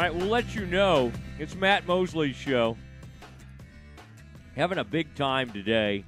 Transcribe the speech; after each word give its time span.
All 0.00 0.06
right, 0.06 0.14
we'll 0.14 0.28
let 0.28 0.54
you 0.54 0.64
know. 0.64 1.12
It's 1.38 1.54
Matt 1.54 1.86
Mosley's 1.86 2.34
show. 2.34 2.74
Having 4.56 4.78
a 4.78 4.84
big 4.84 5.14
time 5.14 5.50
today. 5.50 6.06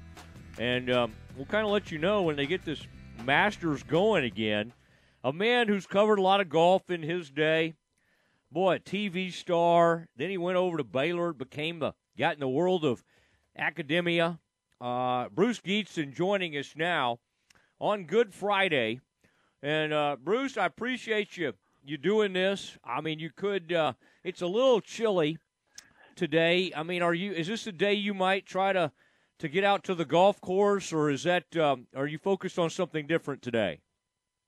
And 0.57 0.89
um, 0.89 1.13
we'll 1.37 1.45
kind 1.45 1.63
of 1.63 1.71
let 1.71 1.91
you 1.91 1.99
know 1.99 2.23
when 2.23 2.35
they 2.35 2.47
get 2.47 2.65
this 2.65 2.87
Masters 3.23 3.83
going 3.83 4.23
again. 4.23 4.73
A 5.23 5.31
man 5.31 5.67
who's 5.67 5.85
covered 5.85 6.17
a 6.17 6.23
lot 6.23 6.41
of 6.41 6.49
golf 6.49 6.89
in 6.89 7.03
his 7.03 7.29
day. 7.29 7.75
Boy, 8.51 8.77
a 8.77 8.79
TV 8.79 9.31
star. 9.31 10.07
Then 10.15 10.31
he 10.31 10.39
went 10.39 10.57
over 10.57 10.77
to 10.77 10.83
Baylor, 10.83 11.31
became 11.31 11.77
the, 11.77 11.93
got 12.17 12.33
in 12.33 12.39
the 12.39 12.49
world 12.49 12.83
of 12.83 13.03
academia. 13.55 14.39
Uh, 14.81 15.29
Bruce 15.29 15.61
Gietzen 15.61 16.15
joining 16.15 16.57
us 16.57 16.73
now 16.75 17.19
on 17.79 18.05
Good 18.05 18.33
Friday. 18.33 19.01
And 19.61 19.93
uh, 19.93 20.15
Bruce, 20.19 20.57
I 20.57 20.65
appreciate 20.65 21.37
you 21.37 21.53
you 21.85 21.97
doing 21.97 22.33
this. 22.33 22.77
I 22.83 23.01
mean, 23.01 23.19
you 23.19 23.29
could. 23.29 23.73
Uh, 23.73 23.93
it's 24.23 24.41
a 24.41 24.47
little 24.47 24.81
chilly 24.81 25.37
today. 26.15 26.71
I 26.75 26.83
mean, 26.83 27.01
are 27.01 27.13
you? 27.13 27.33
Is 27.33 27.47
this 27.47 27.67
a 27.67 27.71
day 27.71 27.93
you 27.93 28.13
might 28.13 28.45
try 28.45 28.73
to 28.73 28.91
to 29.39 29.47
get 29.47 29.63
out 29.63 29.83
to 29.85 29.95
the 29.95 30.05
golf 30.05 30.39
course, 30.41 30.93
or 30.93 31.09
is 31.09 31.23
that? 31.23 31.55
Um, 31.55 31.87
are 31.95 32.07
you 32.07 32.17
focused 32.17 32.59
on 32.59 32.69
something 32.69 33.07
different 33.07 33.41
today? 33.41 33.79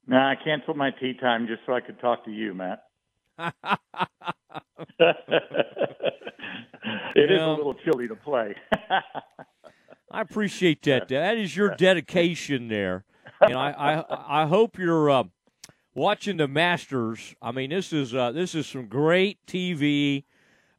No, 0.08 0.17
nah, 0.17 0.31
I 0.31 0.35
canceled 0.35 0.77
my 0.77 0.91
tee 0.91 1.13
time 1.20 1.48
just 1.48 1.61
so 1.66 1.73
I 1.73 1.81
could 1.81 1.99
talk 1.99 2.23
to 2.25 2.31
you, 2.31 2.53
Matt. 2.53 2.84
it 3.39 3.53
is 7.31 7.41
a 7.41 7.47
little 7.47 7.73
chilly 7.83 8.08
to 8.08 8.16
play. 8.16 8.55
I 10.11 10.22
appreciate 10.22 10.83
that. 10.83 11.08
That 11.09 11.38
is 11.38 11.58
your 11.58 11.75
dedication 11.75 12.70
there, 12.70 13.03
and 13.41 13.55
I 13.55 13.72
I, 13.72 14.44
I 14.44 14.45
hope 14.45 14.78
you're 14.78 15.09
uh, 15.09 15.23
watching 15.95 16.38
the 16.38 16.47
Masters. 16.47 17.33
I 17.41 17.51
mean, 17.51 17.71
this 17.71 17.91
is 17.91 18.13
uh, 18.13 18.31
this 18.31 18.53
is 18.53 18.67
some 18.67 18.85
great 18.85 19.43
TV. 19.47 20.25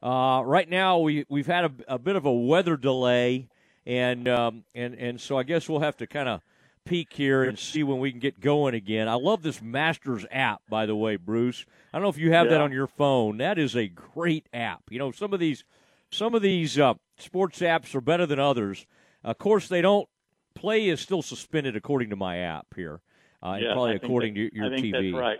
Uh, 0.01 0.41
right 0.45 0.69
now, 0.69 0.99
we 0.99 1.25
we've 1.27 1.47
had 1.47 1.65
a, 1.65 1.95
a, 1.95 1.99
bit 1.99 2.15
of 2.15 2.25
a 2.25 2.31
weather 2.31 2.77
delay, 2.77 3.49
and 3.85 4.27
um, 4.27 4.63
and 4.73 4.93
and 4.93 5.19
so 5.19 5.37
I 5.37 5.43
guess 5.43 5.67
we'll 5.67 5.79
have 5.79 5.97
to 5.97 6.07
kind 6.07 6.29
of 6.29 6.41
peek 6.85 7.11
here 7.11 7.43
and 7.43 7.59
see 7.59 7.83
when 7.83 7.99
we 7.99 8.11
can 8.11 8.19
get 8.19 8.39
going 8.39 8.73
again. 8.73 9.09
I 9.09 9.15
love 9.15 9.43
this 9.43 9.61
Masters 9.61 10.25
app, 10.31 10.61
by 10.69 10.85
the 10.85 10.95
way, 10.95 11.17
Bruce. 11.17 11.65
I 11.91 11.97
don't 11.97 12.03
know 12.03 12.09
if 12.09 12.17
you 12.17 12.31
have 12.31 12.45
yeah. 12.45 12.53
that 12.53 12.61
on 12.61 12.71
your 12.71 12.87
phone. 12.87 13.37
That 13.37 13.57
is 13.57 13.75
a 13.75 13.87
great 13.87 14.47
app. 14.53 14.83
You 14.89 14.99
know, 14.99 15.11
some 15.11 15.33
of 15.33 15.39
these 15.39 15.65
some 16.11 16.35
of 16.35 16.41
these 16.41 16.79
uh, 16.79 16.93
sports 17.17 17.59
apps 17.59 17.93
are 17.95 18.01
better 18.01 18.25
than 18.25 18.39
others. 18.39 18.85
Of 19.23 19.37
course, 19.37 19.67
they 19.67 19.81
don't. 19.81 20.07
Play 20.53 20.87
is 20.87 21.01
still 21.01 21.21
suspended 21.21 21.75
according 21.75 22.09
to 22.09 22.15
my 22.15 22.37
app 22.37 22.67
here, 22.75 23.01
uh, 23.43 23.57
yeah, 23.59 23.73
probably 23.73 23.95
according 23.95 24.33
that, 24.33 24.49
to 24.51 24.55
your 24.55 24.65
I 24.65 24.69
think 24.69 24.85
TV. 24.87 25.11
That's 25.11 25.21
right. 25.21 25.39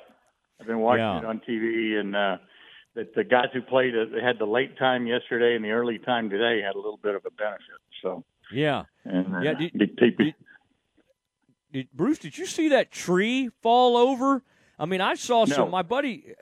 I've 0.60 0.68
been 0.68 0.80
watching 0.80 1.04
yeah. 1.04 1.20
it 1.20 1.26
on 1.26 1.42
TV, 1.48 2.00
and 2.00 2.16
uh, 2.16 2.38
the, 2.96 3.08
the 3.16 3.24
guys 3.24 3.48
who 3.54 3.62
played 3.62 3.94
it 3.94 4.10
had 4.24 4.40
the 4.40 4.46
late 4.46 4.78
time 4.78 5.06
yesterday 5.06 5.56
and 5.56 5.64
the 5.64 5.70
early 5.70 6.00
time 6.00 6.30
today 6.30 6.62
had 6.62 6.76
a 6.76 6.78
little 6.78 7.00
bit 7.02 7.16
of 7.16 7.26
a 7.26 7.32
benefit. 7.32 7.62
So 8.02 8.24
yeah, 8.52 8.84
and, 9.06 9.36
uh, 9.36 9.40
yeah. 9.40 9.54
Did, 9.54 9.78
did, 9.78 9.96
did, 9.96 10.36
did, 11.72 11.88
Bruce, 11.94 12.20
did 12.20 12.38
you 12.38 12.46
see 12.46 12.70
that 12.70 12.92
tree 12.92 13.50
fall 13.62 13.98
over? 13.98 14.44
I 14.80 14.86
mean, 14.86 15.02
I 15.02 15.16
saw 15.16 15.46
no. 15.46 15.56
some. 15.56 15.72
My 15.72 15.84
buddy, 15.84 16.34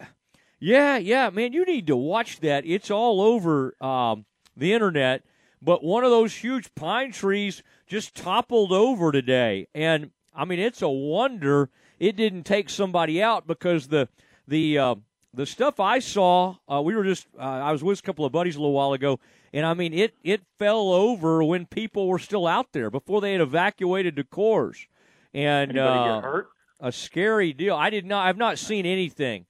yeah, 0.60 0.98
yeah, 0.98 1.30
man, 1.30 1.54
you 1.54 1.66
need 1.66 1.88
to 1.88 1.96
watch 1.96 2.40
that. 2.40 2.66
It's 2.66 2.90
all 2.90 3.22
over 3.22 3.76
um, 3.82 4.26
the 4.56 4.74
internet. 4.74 5.24
But 5.62 5.84
one 5.84 6.04
of 6.04 6.12
those 6.12 6.36
huge 6.36 6.74
pine 6.76 7.12
trees 7.12 7.64
just 7.88 8.16
toppled 8.16 8.72
over 8.72 9.12
today, 9.12 9.68
and 9.74 10.12
I 10.36 10.46
mean, 10.46 10.60
it's 10.60 10.82
a 10.82 10.90
wonder 10.90 11.70
it 12.00 12.16
didn't 12.16 12.44
take 12.44 12.70
somebody 12.70 13.22
out 13.22 13.48
because 13.48 13.88
the 13.88 14.10
the 14.48 14.78
uh, 14.78 14.96
the 15.34 15.46
stuff 15.46 15.80
I 15.80 16.00
saw, 16.00 16.56
uh, 16.72 16.82
we 16.82 16.96
were 16.96 17.04
just 17.04 17.28
uh, 17.38 17.42
I 17.42 17.72
was 17.72 17.84
with 17.84 18.00
a 18.00 18.02
couple 18.02 18.26
of 18.26 18.32
buddies 18.32 18.56
a 18.56 18.60
little 18.60 18.74
while 18.74 18.94
ago, 18.94 19.20
and 19.54 19.66
I 19.66 19.74
mean 19.74 19.94
it 19.94 20.16
it 20.24 20.42
fell 20.58 20.92
over 20.92 21.44
when 21.44 21.66
people 21.66 22.08
were 22.08 22.20
still 22.20 22.48
out 22.48 22.74
there 22.74 22.90
before 22.90 23.22
they 23.22 23.34
had 23.34 23.42
evacuated 23.42 24.16
the 24.16 24.24
course, 24.24 24.86
and 25.34 25.72
hurt? 26.22 26.48
a 26.80 26.92
scary 26.92 27.54
deal. 27.54 27.76
I 27.76 27.90
did 27.90 28.06
not. 28.06 28.28
I've 28.28 28.38
not 28.38 28.58
seen 28.60 28.86
anything. 28.86 29.46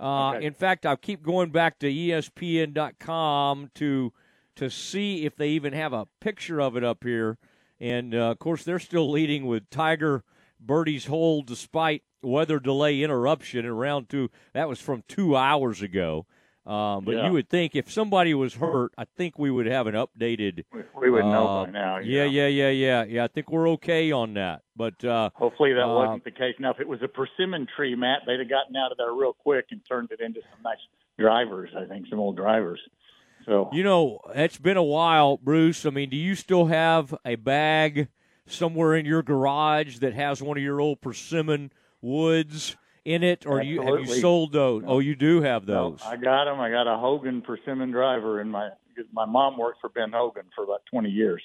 Uh, 0.00 0.30
Okay. 0.30 0.46
In 0.46 0.54
fact, 0.54 0.86
I 0.86 0.94
keep 0.96 1.22
going 1.22 1.50
back 1.50 1.78
to 1.80 1.86
ESPN.com 1.90 3.70
to 3.74 4.12
to 4.56 4.70
see 4.70 5.24
if 5.24 5.36
they 5.36 5.50
even 5.50 5.72
have 5.72 5.92
a 5.92 6.06
picture 6.20 6.60
of 6.60 6.76
it 6.76 6.84
up 6.84 7.04
here. 7.04 7.38
And 7.80 8.14
uh, 8.14 8.30
of 8.30 8.38
course, 8.38 8.64
they're 8.64 8.78
still 8.78 9.10
leading 9.10 9.46
with 9.46 9.70
Tiger 9.70 10.24
Birdie's 10.60 11.06
hole 11.06 11.42
despite 11.42 12.02
weather 12.22 12.58
delay 12.58 13.02
interruption 13.02 13.64
in 13.64 13.72
round 13.72 14.08
two. 14.08 14.30
That 14.52 14.68
was 14.68 14.80
from 14.80 15.04
two 15.08 15.36
hours 15.36 15.82
ago. 15.82 16.26
Um, 16.66 17.04
but 17.06 17.14
Yeah. 17.14 17.26
you 17.28 17.32
would 17.32 17.48
think 17.48 17.74
if 17.74 17.90
somebody 17.90 18.34
was 18.34 18.54
hurt, 18.54 18.92
I 18.98 19.06
think 19.16 19.38
we 19.38 19.50
would 19.50 19.64
have 19.66 19.86
an 19.86 19.94
updated. 19.94 20.64
We, 20.70 20.82
we 21.00 21.10
would 21.10 21.24
know 21.24 21.46
uh, 21.46 21.64
by 21.64 21.70
now. 21.70 21.96
Yeah, 21.98 22.24
yeah. 22.24 22.46
yeah, 22.46 22.46
yeah, 22.46 22.68
yeah, 22.70 23.04
yeah. 23.04 23.24
I 23.24 23.28
think 23.28 23.50
we're 23.50 23.70
okay 23.70 24.12
on 24.12 24.34
that. 24.34 24.62
But 24.76 25.02
uh, 25.02 25.30
Hopefully 25.34 25.72
that 25.72 25.84
Uh, 25.84 25.94
wasn't 25.94 26.24
the 26.24 26.30
case. 26.30 26.56
Now, 26.58 26.72
if 26.72 26.80
it 26.80 26.86
was 26.86 27.00
a 27.02 27.08
persimmon 27.08 27.68
tree, 27.74 27.94
Matt, 27.94 28.22
they'd 28.26 28.38
have 28.40 28.50
gotten 28.50 28.76
out 28.76 28.92
of 28.92 28.98
there 28.98 29.12
real 29.14 29.32
quick 29.32 29.66
and 29.70 29.80
turned 29.88 30.10
it 30.10 30.20
into 30.20 30.40
some 30.42 30.62
nice 30.62 30.76
drivers. 31.18 31.70
I 31.74 31.86
think 31.86 32.06
some 32.10 32.18
old 32.20 32.36
drivers. 32.36 32.80
So 33.48 33.70
You 33.72 33.82
know, 33.82 34.20
it's 34.34 34.58
been 34.58 34.76
a 34.76 34.82
while, 34.82 35.38
Bruce. 35.38 35.86
I 35.86 35.90
mean, 35.90 36.10
do 36.10 36.16
you 36.16 36.34
still 36.34 36.66
have 36.66 37.14
a 37.24 37.36
bag 37.36 38.08
somewhere 38.46 38.94
in 38.94 39.06
your 39.06 39.22
garage 39.22 39.98
that 40.00 40.12
has 40.12 40.42
one 40.42 40.58
of 40.58 40.62
your 40.62 40.82
old 40.82 41.00
persimmon 41.00 41.72
woods 42.02 42.76
in 43.06 43.22
it, 43.22 43.46
or 43.46 43.62
you 43.62 43.80
have 43.80 44.00
you 44.00 44.20
sold 44.20 44.52
those? 44.52 44.82
Oh, 44.86 44.98
you 44.98 45.16
do 45.16 45.40
have 45.40 45.66
no, 45.66 45.90
those. 45.90 46.02
I 46.04 46.16
got 46.16 46.44
them. 46.44 46.60
I 46.60 46.70
got 46.70 46.86
a 46.86 46.98
Hogan 46.98 47.40
persimmon 47.40 47.90
driver 47.90 48.40
in 48.42 48.50
my. 48.50 48.68
My 49.12 49.24
mom 49.24 49.56
worked 49.56 49.80
for 49.80 49.88
Ben 49.88 50.10
Hogan 50.12 50.44
for 50.54 50.64
about 50.64 50.82
20 50.90 51.08
years, 51.08 51.40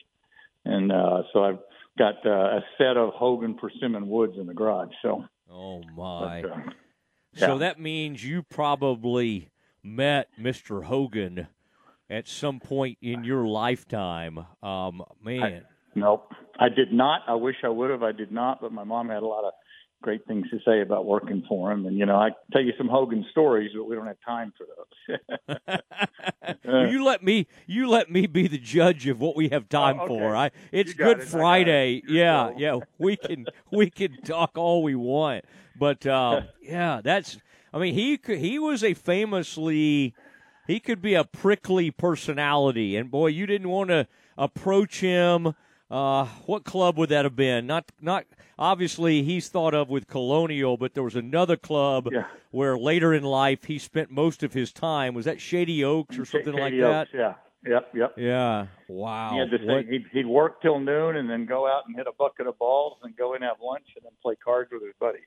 and 0.65 0.91
uh, 0.91 1.21
so 1.31 1.43
I've 1.43 1.59
got 1.97 2.15
uh, 2.25 2.57
a 2.57 2.63
set 2.77 2.97
of 2.97 3.13
Hogan 3.13 3.55
persimmon 3.55 4.09
woods 4.09 4.33
in 4.37 4.47
the 4.47 4.53
garage. 4.53 4.89
So, 5.01 5.23
oh 5.49 5.83
my! 5.95 6.41
but, 6.41 6.51
uh, 6.51 6.59
So 7.35 7.57
that 7.59 7.79
means 7.79 8.25
you 8.25 8.43
probably 8.43 9.51
met 9.83 10.29
Mr. 10.37 10.83
Hogan 10.83 11.47
at 12.13 12.27
some 12.27 12.59
point 12.59 12.97
in 13.01 13.23
your 13.23 13.45
lifetime. 13.45 14.45
Um, 14.61 15.03
man, 15.23 15.63
Nope, 15.95 16.31
I 16.59 16.69
did 16.69 16.91
not. 16.91 17.21
I 17.27 17.35
wish 17.35 17.55
I 17.63 17.69
would 17.69 17.89
have. 17.91 18.01
I 18.03 18.11
did 18.11 18.31
not, 18.31 18.61
but 18.61 18.71
my 18.71 18.83
mom 18.83 19.09
had 19.09 19.21
a 19.23 19.27
lot 19.27 19.43
of 19.45 19.53
great 20.01 20.25
things 20.27 20.49
to 20.49 20.59
say 20.65 20.81
about 20.81 21.05
working 21.05 21.43
for 21.47 21.71
him. 21.71 21.85
And 21.85 21.97
you 21.97 22.05
know, 22.05 22.15
I 22.17 22.29
tell 22.51 22.61
you 22.61 22.73
some 22.77 22.87
Hogan 22.89 23.25
stories, 23.31 23.71
but 23.75 23.85
we 23.85 23.95
don't 23.95 24.07
have 24.07 24.17
time 24.25 24.53
for 24.57 24.65
those. 24.65 25.79
You 26.65 27.03
let 27.03 27.23
me 27.23 27.47
you 27.67 27.89
let 27.89 28.09
me 28.11 28.27
be 28.27 28.47
the 28.47 28.57
judge 28.57 29.07
of 29.07 29.19
what 29.19 29.35
we 29.35 29.49
have 29.49 29.69
time 29.69 29.99
Oh, 29.99 30.03
okay. 30.03 30.07
for. 30.19 30.35
I 30.35 30.51
it's 30.71 30.93
Good 30.93 31.19
it. 31.19 31.27
Friday. 31.27 31.95
it. 31.97 32.09
Yeah, 32.09 32.49
so- 32.49 32.55
yeah. 32.57 32.79
We 32.97 33.15
can 33.17 33.45
we 33.71 33.89
can 33.89 34.17
talk 34.25 34.57
all 34.57 34.83
we 34.83 34.95
want, 34.95 35.45
but 35.77 36.05
uh, 36.05 36.41
yeah, 36.61 37.01
that's. 37.03 37.37
I 37.73 37.79
mean, 37.79 37.93
he 37.93 38.19
he 38.25 38.59
was 38.59 38.83
a 38.83 38.93
famously 38.93 40.13
he 40.67 40.79
could 40.79 41.01
be 41.01 41.13
a 41.13 41.23
prickly 41.23 41.91
personality, 41.91 42.95
and 42.95 43.09
boy, 43.11 43.27
you 43.27 43.45
didn't 43.45 43.69
want 43.69 43.89
to 43.89 44.07
approach 44.37 44.99
him. 44.99 45.53
Uh, 45.91 46.25
what 46.45 46.63
club 46.63 46.97
would 46.97 47.09
that 47.09 47.23
have 47.25 47.35
been? 47.35 47.67
Not 47.67 47.91
not 48.01 48.25
obviously 48.57 49.21
he's 49.23 49.49
thought 49.49 49.73
of 49.75 49.89
with 49.89 50.07
Colonial, 50.07 50.75
but 50.77 50.93
there 50.93 51.03
was 51.03 51.15
another 51.15 51.55
club 51.55 52.09
Yeah. 52.11 52.25
where 52.51 52.77
later 52.77 53.13
in 53.13 53.23
life 53.23 53.65
he 53.65 53.77
spent 53.77 54.09
most 54.09 54.41
of 54.41 54.53
his 54.53 54.71
time. 54.71 55.13
Was 55.13 55.25
that 55.25 55.39
Shady 55.39 55.83
Oaks 55.83 56.17
or 56.17 56.25
something 56.25 56.53
like 56.53 56.71
Katie 56.71 56.81
that? 56.81 57.07
Oaks, 57.07 57.11
Yeah. 57.13 57.33
Yep. 57.65 57.91
Yep. 57.95 58.13
Yeah. 58.17 58.67
Wow. 58.89 59.31
He 59.33 59.39
had 59.39 59.49
say 59.65 59.85
he'd, 59.89 60.05
he'd 60.11 60.25
work 60.25 60.61
till 60.61 60.79
noon 60.79 61.15
and 61.15 61.29
then 61.29 61.45
go 61.45 61.65
out 61.67 61.83
and 61.87 61.95
hit 61.95 62.07
a 62.07 62.11
bucket 62.11 62.45
of 62.47 62.57
balls 62.59 62.97
and 63.03 63.15
go 63.15 63.33
in 63.35 63.43
and 63.43 63.45
have 63.45 63.57
lunch 63.61 63.85
and 63.95 64.03
then 64.03 64.11
play 64.21 64.35
cards 64.35 64.71
with 64.71 64.83
his 64.83 64.93
buddies. 64.99 65.21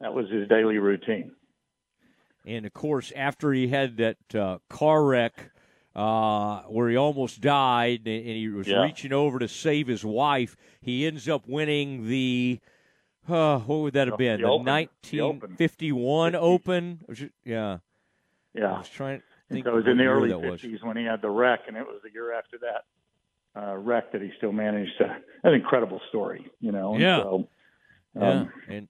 That 0.00 0.14
was 0.14 0.28
his 0.30 0.46
daily 0.48 0.78
routine. 0.78 1.32
And 2.46 2.64
of 2.64 2.72
course, 2.72 3.12
after 3.16 3.52
he 3.52 3.68
had 3.68 3.96
that 3.96 4.34
uh, 4.34 4.58
car 4.68 5.04
wreck 5.04 5.50
uh, 5.96 6.60
where 6.62 6.88
he 6.88 6.96
almost 6.96 7.40
died 7.40 8.02
and, 8.06 8.16
and 8.26 8.36
he 8.36 8.48
was 8.48 8.68
Yeah. 8.68 8.82
reaching 8.82 9.12
over 9.12 9.38
to 9.40 9.48
save 9.48 9.86
his 9.88 10.04
wife, 10.04 10.56
he 10.80 11.06
ends 11.06 11.28
up 11.28 11.46
winning 11.48 12.08
the. 12.08 12.60
Uh, 13.28 13.58
what 13.58 13.76
would 13.78 13.94
that 13.94 14.06
have 14.06 14.16
been? 14.18 14.40
the 14.40 14.46
The, 14.46 14.52
Open. 14.52 14.64
The 15.10 15.20
Open. 15.20 15.40
1951 15.56 16.32
50. 16.32 16.38
Open? 16.38 17.00
Was 17.08 17.22
it- 17.22 17.32
Yeah. 17.44 17.78
I 18.56 18.78
was 18.78 18.88
trying 18.88 19.18
to 19.18 19.24
think. 19.50 19.64
so 19.66 19.72
it 19.72 19.74
was 19.74 19.86
in 19.86 19.98
the 19.98 20.04
early 20.04 20.28
that 20.28 20.38
was. 20.40 20.62
50s 20.62 20.82
when 20.84 20.96
he 20.96 21.04
had 21.04 21.20
the 21.22 21.28
wreck, 21.28 21.62
and 21.66 21.76
it 21.76 21.84
was 21.84 22.00
the 22.04 22.10
year 22.12 22.32
after 22.32 22.56
that 22.58 22.84
uh, 23.60 23.76
wreck 23.76 24.12
that 24.12 24.22
he 24.22 24.30
still 24.38 24.52
managed 24.52 24.92
to. 24.98 25.16
An 25.42 25.54
incredible 25.54 26.00
story, 26.08 26.46
you 26.60 26.70
know. 26.72 26.92
and 26.92 27.02
Yeah. 27.02 27.22
So, 27.22 27.48
Yeah, 28.14 28.28
um, 28.30 28.52
and 28.68 28.88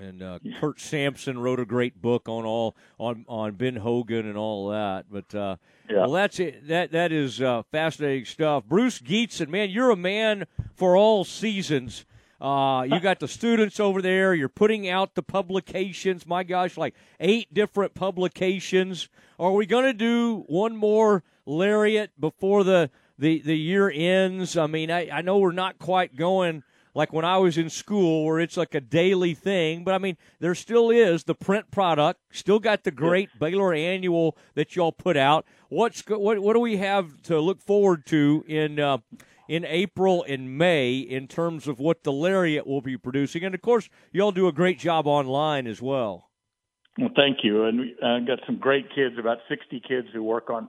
and 0.00 0.22
uh, 0.22 0.38
Curt 0.60 0.80
Sampson 0.80 1.38
wrote 1.38 1.60
a 1.60 1.64
great 1.64 2.00
book 2.00 2.28
on 2.28 2.44
all 2.44 2.76
on 2.98 3.24
on 3.28 3.54
Ben 3.54 3.76
Hogan 3.76 4.26
and 4.26 4.36
all 4.36 4.68
that. 4.70 5.06
But 5.10 5.34
uh, 5.34 5.56
Yeah. 5.88 6.00
well, 6.02 6.12
that's 6.12 6.38
it. 6.40 6.68
That 6.68 6.92
that 6.92 7.12
is 7.12 7.40
uh, 7.40 7.62
fascinating 7.72 8.24
stuff. 8.24 8.64
Bruce 8.64 9.00
Gietzen, 9.00 9.48
man, 9.48 9.70
you're 9.70 9.90
a 9.90 9.96
man 9.96 10.46
for 10.74 10.96
all 10.96 11.24
seasons. 11.24 12.04
Uh, 12.40 12.86
you 12.88 13.00
got 13.00 13.18
the 13.18 13.26
students 13.26 13.80
over 13.80 14.00
there. 14.00 14.32
You're 14.32 14.48
putting 14.48 14.88
out 14.88 15.16
the 15.16 15.22
publications. 15.24 16.24
My 16.24 16.44
gosh, 16.44 16.76
like 16.76 16.94
eight 17.18 17.52
different 17.52 17.94
publications. 17.94 19.08
Are 19.40 19.52
we 19.52 19.66
going 19.66 19.84
to 19.84 19.92
do 19.92 20.44
one 20.46 20.76
more 20.76 21.24
lariat 21.46 22.12
before 22.20 22.62
the, 22.62 22.90
the, 23.18 23.40
the 23.40 23.56
year 23.56 23.90
ends? 23.92 24.56
I 24.56 24.68
mean, 24.68 24.88
I, 24.90 25.08
I 25.10 25.22
know 25.22 25.38
we're 25.38 25.50
not 25.50 25.80
quite 25.80 26.14
going 26.14 26.62
like 26.98 27.12
when 27.12 27.24
I 27.24 27.38
was 27.38 27.56
in 27.56 27.70
school 27.70 28.24
where 28.24 28.40
it's 28.40 28.56
like 28.56 28.74
a 28.74 28.80
daily 28.80 29.32
thing, 29.32 29.84
but 29.84 29.94
I 29.94 29.98
mean, 29.98 30.16
there 30.40 30.56
still 30.56 30.90
is 30.90 31.22
the 31.22 31.34
print 31.34 31.70
product. 31.70 32.18
Still 32.32 32.58
got 32.58 32.82
the 32.82 32.90
great 32.90 33.28
Baylor 33.38 33.72
annual 33.72 34.36
that 34.56 34.74
y'all 34.74 34.90
put 34.90 35.16
out. 35.16 35.46
What's 35.68 36.02
what? 36.08 36.40
What 36.40 36.54
do 36.54 36.58
we 36.58 36.78
have 36.78 37.22
to 37.22 37.38
look 37.38 37.62
forward 37.62 38.04
to 38.06 38.44
in 38.48 38.80
uh, 38.80 38.98
in 39.48 39.64
April 39.64 40.24
and 40.28 40.58
May 40.58 40.98
in 40.98 41.28
terms 41.28 41.68
of 41.68 41.78
what 41.78 42.02
the 42.02 42.10
Lariat 42.10 42.66
will 42.66 42.82
be 42.82 42.98
producing. 42.98 43.44
And 43.44 43.54
of 43.54 43.62
course, 43.62 43.88
you 44.10 44.20
all 44.20 44.32
do 44.32 44.48
a 44.48 44.52
great 44.52 44.80
job 44.80 45.06
online 45.06 45.68
as 45.68 45.80
well. 45.80 46.30
Well, 46.98 47.10
thank 47.14 47.38
you. 47.44 47.64
And 47.64 47.78
we 47.78 47.96
uh, 48.02 48.18
got 48.26 48.40
some 48.44 48.58
great 48.58 48.86
kids, 48.92 49.14
about 49.20 49.38
60 49.48 49.80
kids 49.86 50.08
who 50.12 50.24
work 50.24 50.50
on 50.50 50.68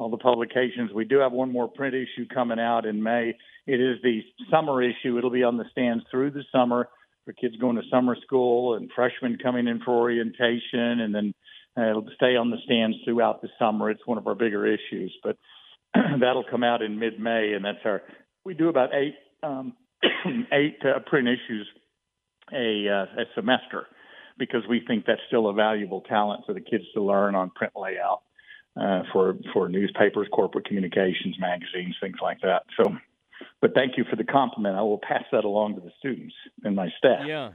all 0.00 0.08
the 0.08 0.16
publications. 0.16 0.90
We 0.94 1.04
do 1.04 1.18
have 1.18 1.30
one 1.30 1.52
more 1.52 1.68
print 1.68 1.94
issue 1.94 2.26
coming 2.32 2.58
out 2.58 2.86
in 2.86 3.02
May. 3.02 3.36
It 3.66 3.80
is 3.80 3.98
the 4.02 4.22
summer 4.50 4.82
issue. 4.82 5.18
It'll 5.18 5.30
be 5.30 5.42
on 5.42 5.58
the 5.58 5.66
stands 5.70 6.04
through 6.10 6.30
the 6.30 6.42
summer 6.50 6.88
for 7.26 7.34
kids 7.34 7.54
going 7.56 7.76
to 7.76 7.82
summer 7.90 8.16
school 8.24 8.76
and 8.76 8.90
freshmen 8.96 9.36
coming 9.36 9.68
in 9.68 9.80
for 9.84 9.92
orientation, 9.92 11.00
and 11.00 11.14
then 11.14 11.34
uh, 11.78 11.90
it'll 11.90 12.06
stay 12.14 12.34
on 12.34 12.50
the 12.50 12.56
stands 12.64 12.96
throughout 13.04 13.42
the 13.42 13.50
summer. 13.58 13.90
It's 13.90 14.06
one 14.06 14.16
of 14.16 14.26
our 14.26 14.34
bigger 14.34 14.66
issues, 14.66 15.14
but 15.22 15.36
that'll 15.94 16.46
come 16.50 16.64
out 16.64 16.80
in 16.80 16.98
mid-May, 16.98 17.52
and 17.52 17.62
that's 17.62 17.84
our. 17.84 18.00
We 18.42 18.54
do 18.54 18.70
about 18.70 18.94
eight 18.94 19.16
um, 19.42 19.74
eight 20.52 20.78
uh, 20.82 21.00
print 21.00 21.28
issues 21.28 21.68
a 22.54 22.88
uh, 22.88 23.20
a 23.20 23.24
semester 23.34 23.86
because 24.38 24.62
we 24.66 24.80
think 24.88 25.04
that's 25.06 25.20
still 25.28 25.50
a 25.50 25.52
valuable 25.52 26.00
talent 26.00 26.44
for 26.46 26.54
the 26.54 26.62
kids 26.62 26.84
to 26.94 27.02
learn 27.02 27.34
on 27.34 27.50
print 27.50 27.74
layout 27.76 28.22
uh, 28.80 29.02
for 29.12 29.34
for 29.52 29.68
newspapers, 29.68 30.28
corporate 30.32 30.64
communications, 30.64 31.36
magazines, 31.38 31.94
things 32.00 32.16
like 32.22 32.40
that. 32.40 32.64
So, 32.76 32.96
but 33.60 33.74
thank 33.74 33.96
you 33.96 34.04
for 34.08 34.16
the 34.16 34.24
compliment. 34.24 34.76
I 34.76 34.82
will 34.82 34.98
pass 34.98 35.24
that 35.32 35.44
along 35.44 35.74
to 35.74 35.80
the 35.80 35.92
students 35.98 36.34
and 36.64 36.74
my 36.74 36.88
staff. 36.98 37.26
Yeah. 37.26 37.50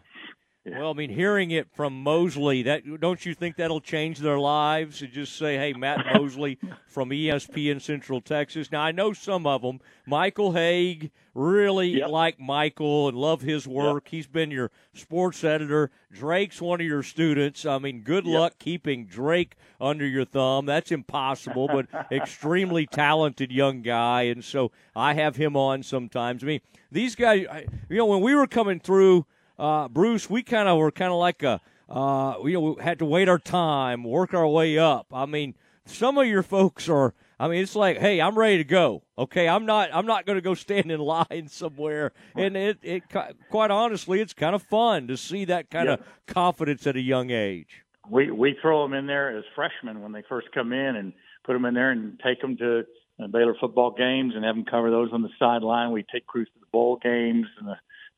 Well, 0.65 0.89
I 0.89 0.93
mean, 0.93 1.11
hearing 1.11 1.51
it 1.51 1.67
from 1.75 2.01
Mosley, 2.01 2.63
that 2.63 2.99
don't 2.99 3.23
you 3.23 3.35
think 3.35 3.57
that'll 3.57 3.81
change 3.81 4.17
their 4.17 4.39
lives? 4.39 4.97
To 4.97 5.07
just 5.07 5.37
say, 5.37 5.57
"Hey, 5.57 5.73
Matt 5.73 6.03
Mosley 6.13 6.57
from 6.87 7.11
ESPN 7.11 7.79
Central 7.79 8.19
Texas." 8.19 8.71
Now, 8.71 8.81
I 8.81 8.91
know 8.91 9.13
some 9.13 9.45
of 9.45 9.61
them. 9.61 9.79
Michael 10.07 10.53
Haig 10.53 11.11
really 11.35 11.99
yep. 11.99 12.09
like 12.09 12.39
Michael 12.39 13.07
and 13.07 13.15
love 13.15 13.41
his 13.41 13.67
work. 13.67 14.05
Yep. 14.05 14.11
He's 14.11 14.27
been 14.27 14.49
your 14.49 14.71
sports 14.93 15.43
editor. 15.43 15.91
Drake's 16.11 16.59
one 16.59 16.81
of 16.81 16.87
your 16.87 17.03
students. 17.03 17.63
I 17.65 17.77
mean, 17.77 18.01
good 18.01 18.25
yep. 18.25 18.33
luck 18.33 18.53
keeping 18.57 19.05
Drake 19.05 19.55
under 19.79 20.07
your 20.07 20.25
thumb. 20.25 20.65
That's 20.65 20.91
impossible, 20.91 21.67
but 21.67 21.87
extremely 22.11 22.87
talented 22.87 23.51
young 23.51 23.83
guy, 23.83 24.23
and 24.23 24.43
so 24.43 24.71
I 24.95 25.13
have 25.13 25.35
him 25.35 25.55
on 25.55 25.83
sometimes. 25.83 26.43
I 26.43 26.47
mean, 26.47 26.61
these 26.91 27.13
guys. 27.13 27.45
You 27.87 27.97
know, 27.97 28.07
when 28.07 28.21
we 28.21 28.33
were 28.33 28.47
coming 28.47 28.79
through 28.79 29.27
uh, 29.57 29.87
Bruce, 29.87 30.29
we 30.29 30.43
kind 30.43 30.67
of 30.67 30.77
were 30.77 30.91
kind 30.91 31.11
of 31.11 31.19
like 31.19 31.43
a, 31.43 31.61
uh, 31.89 32.35
you 32.43 32.53
know, 32.53 32.59
we 32.59 32.83
had 32.83 32.99
to 32.99 33.05
wait 33.05 33.29
our 33.29 33.39
time, 33.39 34.03
work 34.03 34.33
our 34.33 34.47
way 34.47 34.77
up. 34.77 35.07
I 35.11 35.25
mean, 35.25 35.55
some 35.85 36.17
of 36.17 36.27
your 36.27 36.43
folks 36.43 36.89
are. 36.89 37.13
I 37.37 37.49
mean, 37.49 37.61
it's 37.61 37.75
like, 37.75 37.97
hey, 37.97 38.21
I'm 38.21 38.37
ready 38.37 38.59
to 38.59 38.63
go. 38.63 39.03
Okay, 39.17 39.49
I'm 39.49 39.65
not. 39.65 39.89
I'm 39.93 40.05
not 40.05 40.25
going 40.25 40.37
to 40.37 40.41
go 40.41 40.53
stand 40.53 40.89
in 40.89 40.99
line 41.01 41.47
somewhere. 41.49 42.13
And 42.33 42.55
it, 42.55 42.79
it, 42.81 43.03
quite 43.49 43.71
honestly, 43.71 44.21
it's 44.21 44.33
kind 44.33 44.55
of 44.55 44.63
fun 44.63 45.07
to 45.07 45.17
see 45.17 45.45
that 45.45 45.69
kind 45.69 45.89
of 45.89 46.01
confidence 46.27 46.87
at 46.87 46.95
a 46.95 47.01
young 47.01 47.31
age. 47.31 47.83
We 48.09 48.31
we 48.31 48.57
throw 48.61 48.83
them 48.83 48.93
in 48.93 49.05
there 49.05 49.37
as 49.37 49.43
freshmen 49.53 50.01
when 50.01 50.11
they 50.11 50.23
first 50.29 50.47
come 50.53 50.71
in, 50.71 50.95
and 50.95 51.13
put 51.45 51.53
them 51.53 51.65
in 51.65 51.73
there 51.73 51.91
and 51.91 52.19
take 52.23 52.41
them 52.41 52.57
to 52.57 52.83
uh, 53.21 53.27
Baylor 53.27 53.55
football 53.59 53.91
games 53.91 54.33
and 54.35 54.43
have 54.43 54.55
them 54.55 54.65
cover 54.65 54.89
those 54.89 55.09
on 55.11 55.21
the 55.21 55.29
sideline. 55.39 55.91
We 55.91 56.03
take 56.03 56.25
crews 56.25 56.47
to 56.53 56.59
the 56.59 56.67
bowl 56.71 56.97
games 57.01 57.47
and 57.59 57.67
the 57.67 57.75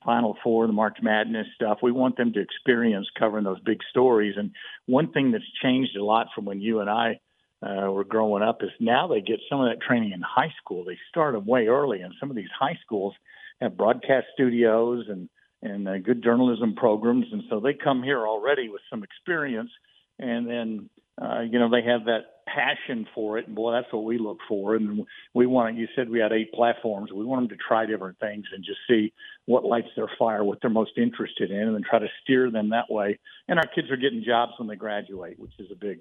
Final 0.08 0.38
Four, 0.42 0.68
the 0.68 0.74
March 0.74 1.00
Madness 1.02 1.48
stuff. 1.54 1.80
We 1.84 1.92
want 1.92 2.16
them 2.16 2.32
to 2.32 2.40
experience 2.40 3.08
covering 3.20 3.44
those 3.44 3.60
big 3.60 3.80
stories. 3.90 4.36
And 4.38 4.52
one 4.86 5.12
thing 5.12 5.32
that's 5.32 5.44
changed 5.62 5.98
a 5.98 6.04
lot 6.04 6.28
from 6.34 6.46
when 6.46 6.62
you 6.62 6.80
and 6.80 6.90
I 6.90 7.20
uh, 7.62 7.92
were 7.92 8.06
growing 8.06 8.42
up 8.42 8.64
is 8.64 8.70
now 8.80 9.08
they 9.08 9.20
get 9.20 9.42
some 9.50 9.60
of 9.60 9.68
that 9.68 9.86
training 9.86 10.14
in 10.14 10.22
high 10.22 10.54
school. 10.64 10.86
They 10.86 10.98
start 11.10 11.34
them 11.34 11.46
way 11.46 11.68
early, 11.68 12.00
and 12.00 12.14
some 12.22 12.30
of 12.30 12.38
these 12.38 12.48
high 12.58 12.80
schools 12.86 13.14
have 13.60 13.76
broadcast 13.76 14.28
studios 14.34 15.08
and 15.10 15.28
and 15.62 15.90
uh, 15.90 15.98
good 15.98 16.24
journalism 16.24 16.76
programs, 16.76 17.26
and 17.32 17.44
so 17.50 17.60
they 17.60 17.74
come 17.74 18.02
here 18.02 18.26
already 18.26 18.70
with 18.70 18.82
some 18.90 19.04
experience, 19.04 19.72
and 20.20 20.48
then 20.48 20.90
uh, 21.22 21.42
you 21.42 21.60
know 21.60 21.70
they 21.70 21.82
have 21.82 22.06
that 22.06 22.37
passion 22.54 23.08
for 23.14 23.38
it, 23.38 23.48
and 23.48 23.56
boy, 23.56 23.74
that's 23.74 23.92
what 23.92 24.04
we 24.04 24.18
look 24.18 24.40
for. 24.48 24.76
And 24.76 25.06
we 25.34 25.46
want. 25.46 25.78
You 25.78 25.88
said 25.96 26.10
we 26.10 26.20
had 26.20 26.32
eight 26.32 26.52
platforms. 26.54 27.12
We 27.12 27.26
want 27.26 27.50
them 27.50 27.58
to 27.58 27.64
try 27.64 27.86
different 27.86 28.20
things 28.20 28.46
and 28.54 28.64
just 28.64 28.80
see 28.88 29.14
what 29.46 29.66
lights 29.66 29.90
their 29.96 30.10
fire, 30.18 30.44
what 30.44 30.60
they're 30.62 30.70
most 30.70 30.98
interested 30.98 31.52
in, 31.52 31.60
and 31.60 31.76
then 31.76 31.84
try 31.88 32.00
to 32.00 32.08
steer 32.24 32.50
them 32.50 32.70
that 32.70 32.90
way. 32.90 33.20
And 33.48 33.60
our 33.60 33.68
kids 33.68 33.92
are 33.92 33.98
getting 33.98 34.24
jobs 34.26 34.54
when 34.58 34.68
they 34.68 34.76
graduate, 34.76 35.40
which 35.40 35.54
is 35.60 35.68
a 35.72 35.76
big, 35.76 36.00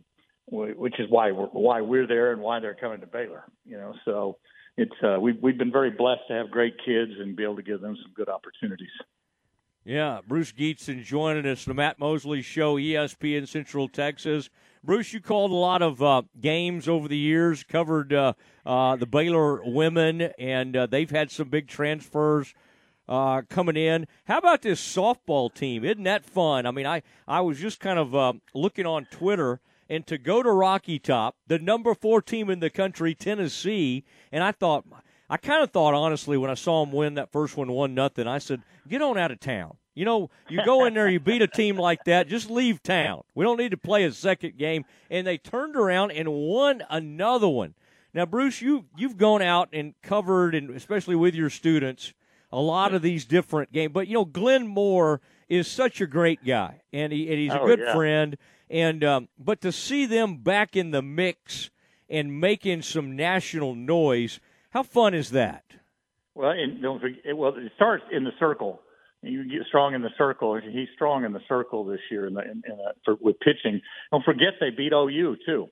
which 0.48 0.98
is 0.98 1.06
why 1.10 1.32
we're 1.32 1.46
why 1.46 1.80
we're 1.80 2.06
there 2.06 2.32
and 2.32 2.40
why 2.40 2.60
they're 2.60 2.74
coming 2.74 3.00
to 3.00 3.06
Baylor. 3.06 3.44
You 3.64 3.78
know, 3.78 3.94
so 4.04 4.38
it's 4.76 4.96
uh, 5.02 5.18
we've 5.20 5.36
we've 5.42 5.58
been 5.58 5.72
very 5.72 5.90
blessed 5.90 6.22
to 6.28 6.34
have 6.34 6.50
great 6.50 6.74
kids 6.84 7.12
and 7.18 7.36
be 7.36 7.42
able 7.42 7.56
to 7.56 7.62
give 7.62 7.80
them 7.80 7.96
some 8.02 8.12
good 8.14 8.28
opportunities. 8.28 8.88
Yeah, 9.88 10.18
Bruce 10.26 10.50
Gietzen 10.50 11.04
joining 11.04 11.46
us, 11.46 11.64
the 11.64 11.72
Matt 11.72 12.00
Mosley 12.00 12.42
Show, 12.42 12.74
ESPN 12.74 13.46
Central 13.46 13.86
Texas. 13.86 14.50
Bruce, 14.82 15.12
you 15.12 15.20
called 15.20 15.52
a 15.52 15.54
lot 15.54 15.80
of 15.80 16.02
uh, 16.02 16.22
games 16.40 16.88
over 16.88 17.06
the 17.06 17.16
years, 17.16 17.62
covered 17.62 18.12
uh, 18.12 18.32
uh, 18.66 18.96
the 18.96 19.06
Baylor 19.06 19.62
women, 19.62 20.22
and 20.40 20.76
uh, 20.76 20.86
they've 20.86 21.12
had 21.12 21.30
some 21.30 21.50
big 21.50 21.68
transfers 21.68 22.52
uh, 23.08 23.42
coming 23.48 23.76
in. 23.76 24.08
How 24.24 24.38
about 24.38 24.62
this 24.62 24.80
softball 24.80 25.54
team? 25.54 25.84
Isn't 25.84 26.02
that 26.02 26.24
fun? 26.24 26.66
I 26.66 26.72
mean, 26.72 26.86
I, 26.86 27.04
I 27.28 27.42
was 27.42 27.60
just 27.60 27.78
kind 27.78 28.00
of 28.00 28.12
uh, 28.12 28.32
looking 28.54 28.86
on 28.86 29.04
Twitter, 29.12 29.60
and 29.88 30.04
to 30.08 30.18
go 30.18 30.42
to 30.42 30.50
Rocky 30.50 30.98
Top, 30.98 31.36
the 31.46 31.60
number 31.60 31.94
four 31.94 32.20
team 32.20 32.50
in 32.50 32.58
the 32.58 32.70
country, 32.70 33.14
Tennessee, 33.14 34.02
and 34.32 34.42
I 34.42 34.50
thought, 34.50 34.84
I 35.28 35.36
kind 35.36 35.62
of 35.62 35.70
thought 35.70 35.94
honestly 35.94 36.36
when 36.36 36.50
I 36.50 36.54
saw 36.54 36.84
them 36.84 36.92
win 36.92 37.14
that 37.14 37.32
first 37.32 37.56
one 37.56 37.70
one 37.72 37.94
nothing, 37.94 38.26
I 38.26 38.38
said, 38.38 38.62
get 38.88 39.02
on 39.02 39.18
out 39.18 39.30
of 39.30 39.40
town. 39.40 39.76
You 39.94 40.04
know, 40.04 40.30
you 40.50 40.62
go 40.64 40.84
in 40.84 40.92
there, 40.92 41.08
you 41.08 41.18
beat 41.18 41.40
a 41.40 41.46
team 41.46 41.78
like 41.78 42.04
that, 42.04 42.28
just 42.28 42.50
leave 42.50 42.82
town. 42.82 43.22
We 43.34 43.44
don't 43.44 43.56
need 43.56 43.70
to 43.70 43.78
play 43.78 44.04
a 44.04 44.12
second 44.12 44.58
game. 44.58 44.84
And 45.10 45.26
they 45.26 45.38
turned 45.38 45.74
around 45.74 46.10
and 46.10 46.30
won 46.30 46.84
another 46.90 47.48
one. 47.48 47.74
Now, 48.12 48.26
Bruce, 48.26 48.60
you 48.60 48.84
you've 48.96 49.16
gone 49.16 49.42
out 49.42 49.70
and 49.72 49.94
covered, 50.02 50.54
and 50.54 50.70
especially 50.70 51.16
with 51.16 51.34
your 51.34 51.50
students, 51.50 52.12
a 52.52 52.60
lot 52.60 52.94
of 52.94 53.02
these 53.02 53.24
different 53.24 53.72
games. 53.72 53.92
But 53.92 54.08
you 54.08 54.14
know, 54.14 54.24
Glenn 54.24 54.66
Moore 54.66 55.20
is 55.48 55.66
such 55.66 56.00
a 56.00 56.06
great 56.06 56.44
guy, 56.44 56.82
and, 56.92 57.12
he, 57.12 57.28
and 57.28 57.38
he's 57.38 57.52
a 57.52 57.60
oh, 57.60 57.66
good 57.66 57.80
yeah. 57.80 57.94
friend. 57.94 58.36
And 58.68 59.04
um, 59.04 59.28
but 59.38 59.60
to 59.62 59.72
see 59.72 60.06
them 60.06 60.38
back 60.38 60.76
in 60.76 60.90
the 60.90 61.02
mix 61.02 61.70
and 62.08 62.40
making 62.40 62.82
some 62.82 63.16
national 63.16 63.74
noise, 63.74 64.40
how 64.76 64.82
fun 64.82 65.14
is 65.14 65.30
that? 65.30 65.64
Well, 66.34 66.50
and 66.50 66.82
don't 66.82 67.00
forget, 67.00 67.34
well, 67.34 67.54
it 67.56 67.72
starts 67.76 68.04
in 68.12 68.24
the 68.24 68.32
circle 68.38 68.82
you 69.22 69.48
get 69.48 69.66
strong 69.66 69.94
in 69.94 70.02
the 70.02 70.10
circle. 70.16 70.58
He's 70.60 70.88
strong 70.94 71.24
in 71.24 71.32
the 71.32 71.40
circle 71.48 71.84
this 71.84 72.00
year 72.10 72.26
in 72.26 72.34
the, 72.34 72.42
in, 72.42 72.62
in 72.66 72.78
for, 73.04 73.16
with 73.20 73.38
pitching. 73.40 73.80
Don't 74.10 74.24
forget 74.24 74.54
they 74.60 74.70
beat 74.70 74.92
OU 74.92 75.36
too, 75.44 75.68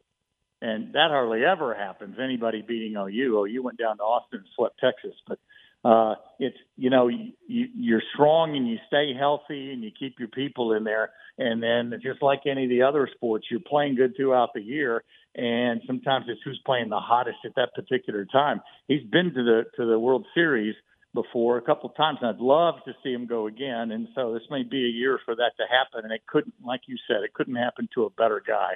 and 0.61 0.95
that 0.95 1.09
hardly 1.11 1.45
ever 1.45 1.75
happens. 1.75 2.17
Anybody 2.23 2.63
beating 2.63 2.97
OU. 2.97 3.47
OU 3.47 3.63
went 3.63 3.79
down 3.79 3.99
to 3.99 4.03
Austin 4.03 4.41
and 4.41 4.49
swept 4.55 4.81
Texas, 4.81 5.15
but 5.29 5.39
uh, 5.85 6.15
it's 6.39 6.57
you 6.77 6.91
know 6.91 7.09
you, 7.09 7.33
you're 7.47 8.03
strong 8.15 8.57
and 8.57 8.69
you 8.69 8.79
stay 8.89 9.13
healthy 9.19 9.73
and 9.73 9.83
you 9.83 9.91
keep 9.99 10.19
your 10.19 10.29
people 10.29 10.73
in 10.73 10.85
there, 10.85 11.11
and 11.39 11.63
then 11.63 11.93
just 12.03 12.23
like 12.23 12.43
any 12.47 12.65
of 12.65 12.71
the 12.71 12.83
other 12.83 13.09
sports, 13.15 13.47
you're 13.51 13.61
playing 13.61 13.97
good 13.97 14.15
throughout 14.17 14.51
the 14.55 14.63
year. 14.63 15.05
And 15.37 15.81
sometimes 15.87 16.27
it's 16.29 16.41
who's 16.45 16.61
playing 16.65 16.91
the 16.91 17.01
hottest 17.01 17.39
at 17.45 17.57
that 17.57 17.75
particular 17.75 18.25
time. 18.25 18.61
He's 18.87 19.03
been 19.03 19.35
to 19.35 19.43
the 19.43 19.65
to 19.77 19.85
the 19.85 19.99
World 19.99 20.27
Series 20.33 20.77
before 21.15 21.57
a 21.57 21.63
couple 21.63 21.89
of 21.89 21.97
times. 21.97 22.19
And 22.21 22.29
I'd 22.29 22.41
love 22.41 22.75
to 22.85 22.93
see 23.03 23.13
him 23.13 23.27
go 23.27 23.47
again. 23.47 23.93
And 23.93 24.09
so 24.15 24.35
this 24.35 24.43
may 24.51 24.65
be 24.65 24.85
a 24.85 24.89
year 24.89 25.19
for 25.25 25.35
that 25.37 25.53
to 25.57 25.65
happen. 25.71 26.05
And 26.05 26.13
it 26.13 26.23
couldn't, 26.27 26.55
like 26.65 26.83
you 26.87 26.97
said, 27.09 27.23
it 27.25 27.33
couldn't 27.33 27.55
happen 27.55 27.89
to 27.95 28.05
a 28.05 28.11
better 28.11 28.43
guy 28.47 28.73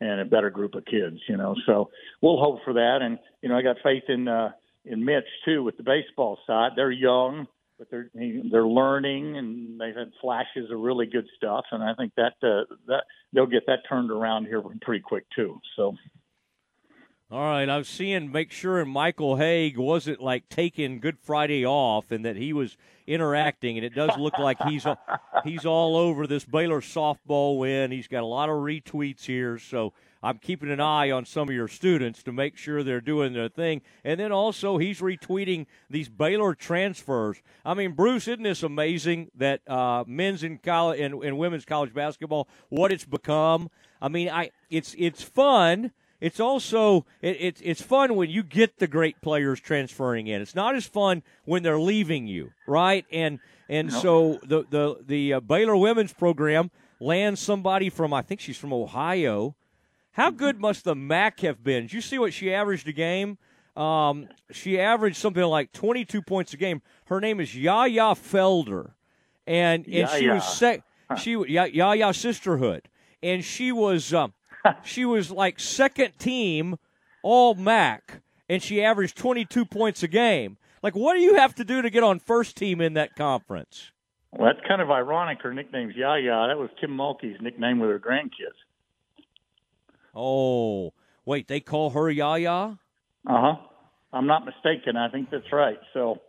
and 0.00 0.20
a 0.20 0.24
better 0.24 0.50
group 0.50 0.74
of 0.74 0.84
kids, 0.84 1.16
you 1.28 1.36
know. 1.36 1.56
So 1.66 1.90
we'll 2.20 2.38
hope 2.38 2.60
for 2.64 2.74
that. 2.74 2.98
And, 3.00 3.18
you 3.42 3.48
know, 3.48 3.56
I 3.56 3.62
got 3.62 3.76
faith 3.82 4.04
in, 4.08 4.28
uh, 4.28 4.50
in 4.88 5.04
Mitch 5.04 5.24
too 5.44 5.62
with 5.62 5.76
the 5.76 5.82
baseball 5.82 6.38
side. 6.46 6.72
They're 6.76 6.90
young, 6.90 7.46
but 7.78 7.90
they're 7.90 8.10
they're 8.14 8.66
learning 8.66 9.36
and 9.36 9.80
they've 9.80 9.94
had 9.94 10.10
flashes 10.20 10.70
of 10.70 10.80
really 10.80 11.06
good 11.06 11.26
stuff. 11.36 11.64
And 11.72 11.82
I 11.82 11.94
think 11.94 12.12
that 12.16 12.34
uh, 12.42 12.74
that 12.86 13.04
they'll 13.32 13.46
get 13.46 13.66
that 13.66 13.80
turned 13.88 14.10
around 14.10 14.46
here 14.46 14.62
pretty 14.82 15.02
quick 15.02 15.24
too. 15.34 15.60
So 15.76 15.94
All 17.30 17.40
right, 17.40 17.68
I 17.68 17.76
was 17.76 17.88
seeing 17.88 18.32
make 18.32 18.50
sure 18.50 18.80
and 18.80 18.90
Michael 18.90 19.36
Haig 19.36 19.76
wasn't 19.76 20.20
like 20.20 20.48
taking 20.48 20.98
Good 20.98 21.18
Friday 21.18 21.64
off, 21.64 22.10
and 22.10 22.24
that 22.24 22.36
he 22.36 22.52
was 22.52 22.76
interacting, 23.06 23.76
and 23.76 23.84
it 23.84 23.94
does 23.94 24.16
look 24.18 24.38
like 24.38 24.60
he's 24.62 24.86
he's 25.44 25.66
all 25.66 25.96
over 25.96 26.26
this 26.26 26.44
Baylor 26.44 26.80
softball 26.80 27.58
win. 27.58 27.90
He's 27.90 28.08
got 28.08 28.22
a 28.22 28.26
lot 28.26 28.48
of 28.48 28.56
retweets 28.56 29.24
here, 29.24 29.58
so 29.58 29.92
I'm 30.22 30.38
keeping 30.38 30.70
an 30.70 30.80
eye 30.80 31.10
on 31.10 31.24
some 31.24 31.48
of 31.48 31.54
your 31.54 31.68
students 31.68 32.22
to 32.24 32.32
make 32.32 32.56
sure 32.56 32.82
they're 32.82 33.00
doing 33.00 33.32
their 33.32 33.48
thing. 33.48 33.82
And 34.04 34.18
then 34.18 34.32
also 34.32 34.78
he's 34.78 35.00
retweeting 35.00 35.66
these 35.88 36.08
Baylor 36.08 36.54
transfers. 36.54 37.40
I 37.64 37.74
mean, 37.74 37.92
Bruce, 37.92 38.26
isn't 38.28 38.42
this 38.42 38.62
amazing 38.62 39.30
that 39.36 39.68
uh, 39.68 40.04
men's 40.06 40.42
and 40.42 40.62
college 40.62 41.00
and, 41.00 41.22
and 41.22 41.38
women's 41.38 41.64
college 41.64 41.94
basketball 41.94 42.48
what 42.68 42.92
it's 42.92 43.04
become? 43.04 43.70
I 44.00 44.08
mean, 44.08 44.28
I 44.28 44.50
it's 44.70 44.94
it's 44.98 45.22
fun 45.22 45.92
it's 46.20 46.40
also 46.40 47.06
it, 47.22 47.36
it's 47.38 47.60
it's 47.64 47.82
fun 47.82 48.16
when 48.16 48.28
you 48.30 48.42
get 48.42 48.78
the 48.78 48.86
great 48.86 49.20
players 49.20 49.60
transferring 49.60 50.26
in. 50.26 50.42
It's 50.42 50.54
not 50.54 50.74
as 50.74 50.86
fun 50.86 51.22
when 51.44 51.62
they're 51.62 51.78
leaving 51.78 52.26
you, 52.26 52.52
right? 52.66 53.04
And 53.12 53.38
and 53.68 53.92
no. 53.92 54.00
so 54.00 54.40
the 54.42 54.64
the 54.68 54.96
the 55.06 55.32
uh, 55.34 55.40
Baylor 55.40 55.76
women's 55.76 56.12
program 56.12 56.70
lands 57.00 57.40
somebody 57.40 57.88
from 57.88 58.12
I 58.12 58.22
think 58.22 58.40
she's 58.40 58.58
from 58.58 58.72
Ohio. 58.72 59.54
How 60.12 60.30
good 60.30 60.60
must 60.60 60.84
the 60.84 60.94
MAC 60.94 61.40
have 61.40 61.62
been? 61.62 61.84
Did 61.84 61.92
you 61.92 62.00
see 62.00 62.18
what 62.18 62.32
she 62.32 62.52
averaged 62.52 62.88
a 62.88 62.92
game? 62.92 63.38
Um, 63.76 64.28
she 64.50 64.80
averaged 64.80 65.16
something 65.16 65.42
like 65.44 65.72
22 65.72 66.22
points 66.22 66.52
a 66.52 66.56
game. 66.56 66.82
Her 67.06 67.20
name 67.20 67.38
is 67.38 67.54
Yaya 67.54 68.14
Felder, 68.14 68.92
and 69.46 69.84
and 69.86 69.94
Yaya. 69.94 70.18
she 70.18 70.28
was 70.28 70.56
sec- 70.56 70.82
she 71.16 71.32
Yaya 71.46 72.12
Sisterhood, 72.12 72.88
and 73.22 73.44
she 73.44 73.70
was. 73.70 74.12
Um, 74.12 74.34
she 74.82 75.04
was 75.04 75.30
like 75.30 75.60
second 75.60 76.18
team 76.18 76.76
all 77.22 77.54
MAC, 77.54 78.20
and 78.48 78.60
she 78.62 78.82
averaged 78.82 79.16
22 79.16 79.64
points 79.64 80.02
a 80.02 80.08
game. 80.08 80.56
Like, 80.82 80.94
what 80.94 81.14
do 81.14 81.20
you 81.20 81.34
have 81.36 81.54
to 81.56 81.64
do 81.64 81.82
to 81.82 81.90
get 81.90 82.02
on 82.02 82.18
first 82.18 82.56
team 82.56 82.80
in 82.80 82.94
that 82.94 83.14
conference? 83.16 83.92
Well, 84.32 84.52
that's 84.52 84.66
kind 84.66 84.82
of 84.82 84.90
ironic. 84.90 85.40
Her 85.42 85.54
nickname's 85.54 85.96
Yaya. 85.96 86.48
That 86.48 86.58
was 86.58 86.70
Kim 86.80 86.90
Mulkey's 86.90 87.40
nickname 87.40 87.78
with 87.78 87.90
her 87.90 87.98
grandkids. 87.98 88.58
Oh, 90.20 90.92
wait, 91.24 91.46
they 91.46 91.60
call 91.60 91.90
her 91.90 92.10
Yaya? 92.10 92.76
Uh 93.24 93.40
huh. 93.40 93.54
I'm 94.12 94.26
not 94.26 94.44
mistaken. 94.44 94.96
I 94.96 95.10
think 95.10 95.30
that's 95.30 95.52
right. 95.52 95.78
So, 95.94 96.20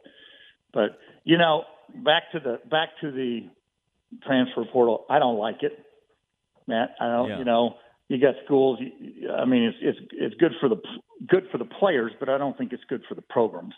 but 0.73 0.99
you 1.23 1.37
know, 1.37 1.63
back 1.95 2.31
to 2.33 2.39
the 2.39 2.59
back 2.69 2.89
to 3.01 3.11
the 3.11 3.49
transfer 4.25 4.63
portal. 4.71 5.05
I 5.09 5.17
don't 5.17 5.37
like 5.37 5.63
it, 5.63 5.83
Matt. 6.67 6.95
I 6.99 7.07
don't. 7.07 7.29
Yeah. 7.29 7.39
You 7.39 7.45
know, 7.45 7.75
you 8.09 8.19
got 8.19 8.35
schools. 8.45 8.79
I 8.79 9.45
mean, 9.45 9.63
it's 9.63 9.77
it's 9.81 9.99
it's 10.11 10.35
good 10.35 10.51
for 10.59 10.69
the 10.69 10.77
good 11.27 11.47
for 11.51 11.57
the 11.57 11.65
players, 11.65 12.11
but 12.19 12.29
I 12.29 12.37
don't 12.37 12.57
think 12.57 12.73
it's 12.73 12.83
good 12.89 13.01
for 13.09 13.15
the 13.15 13.23
programs. 13.23 13.75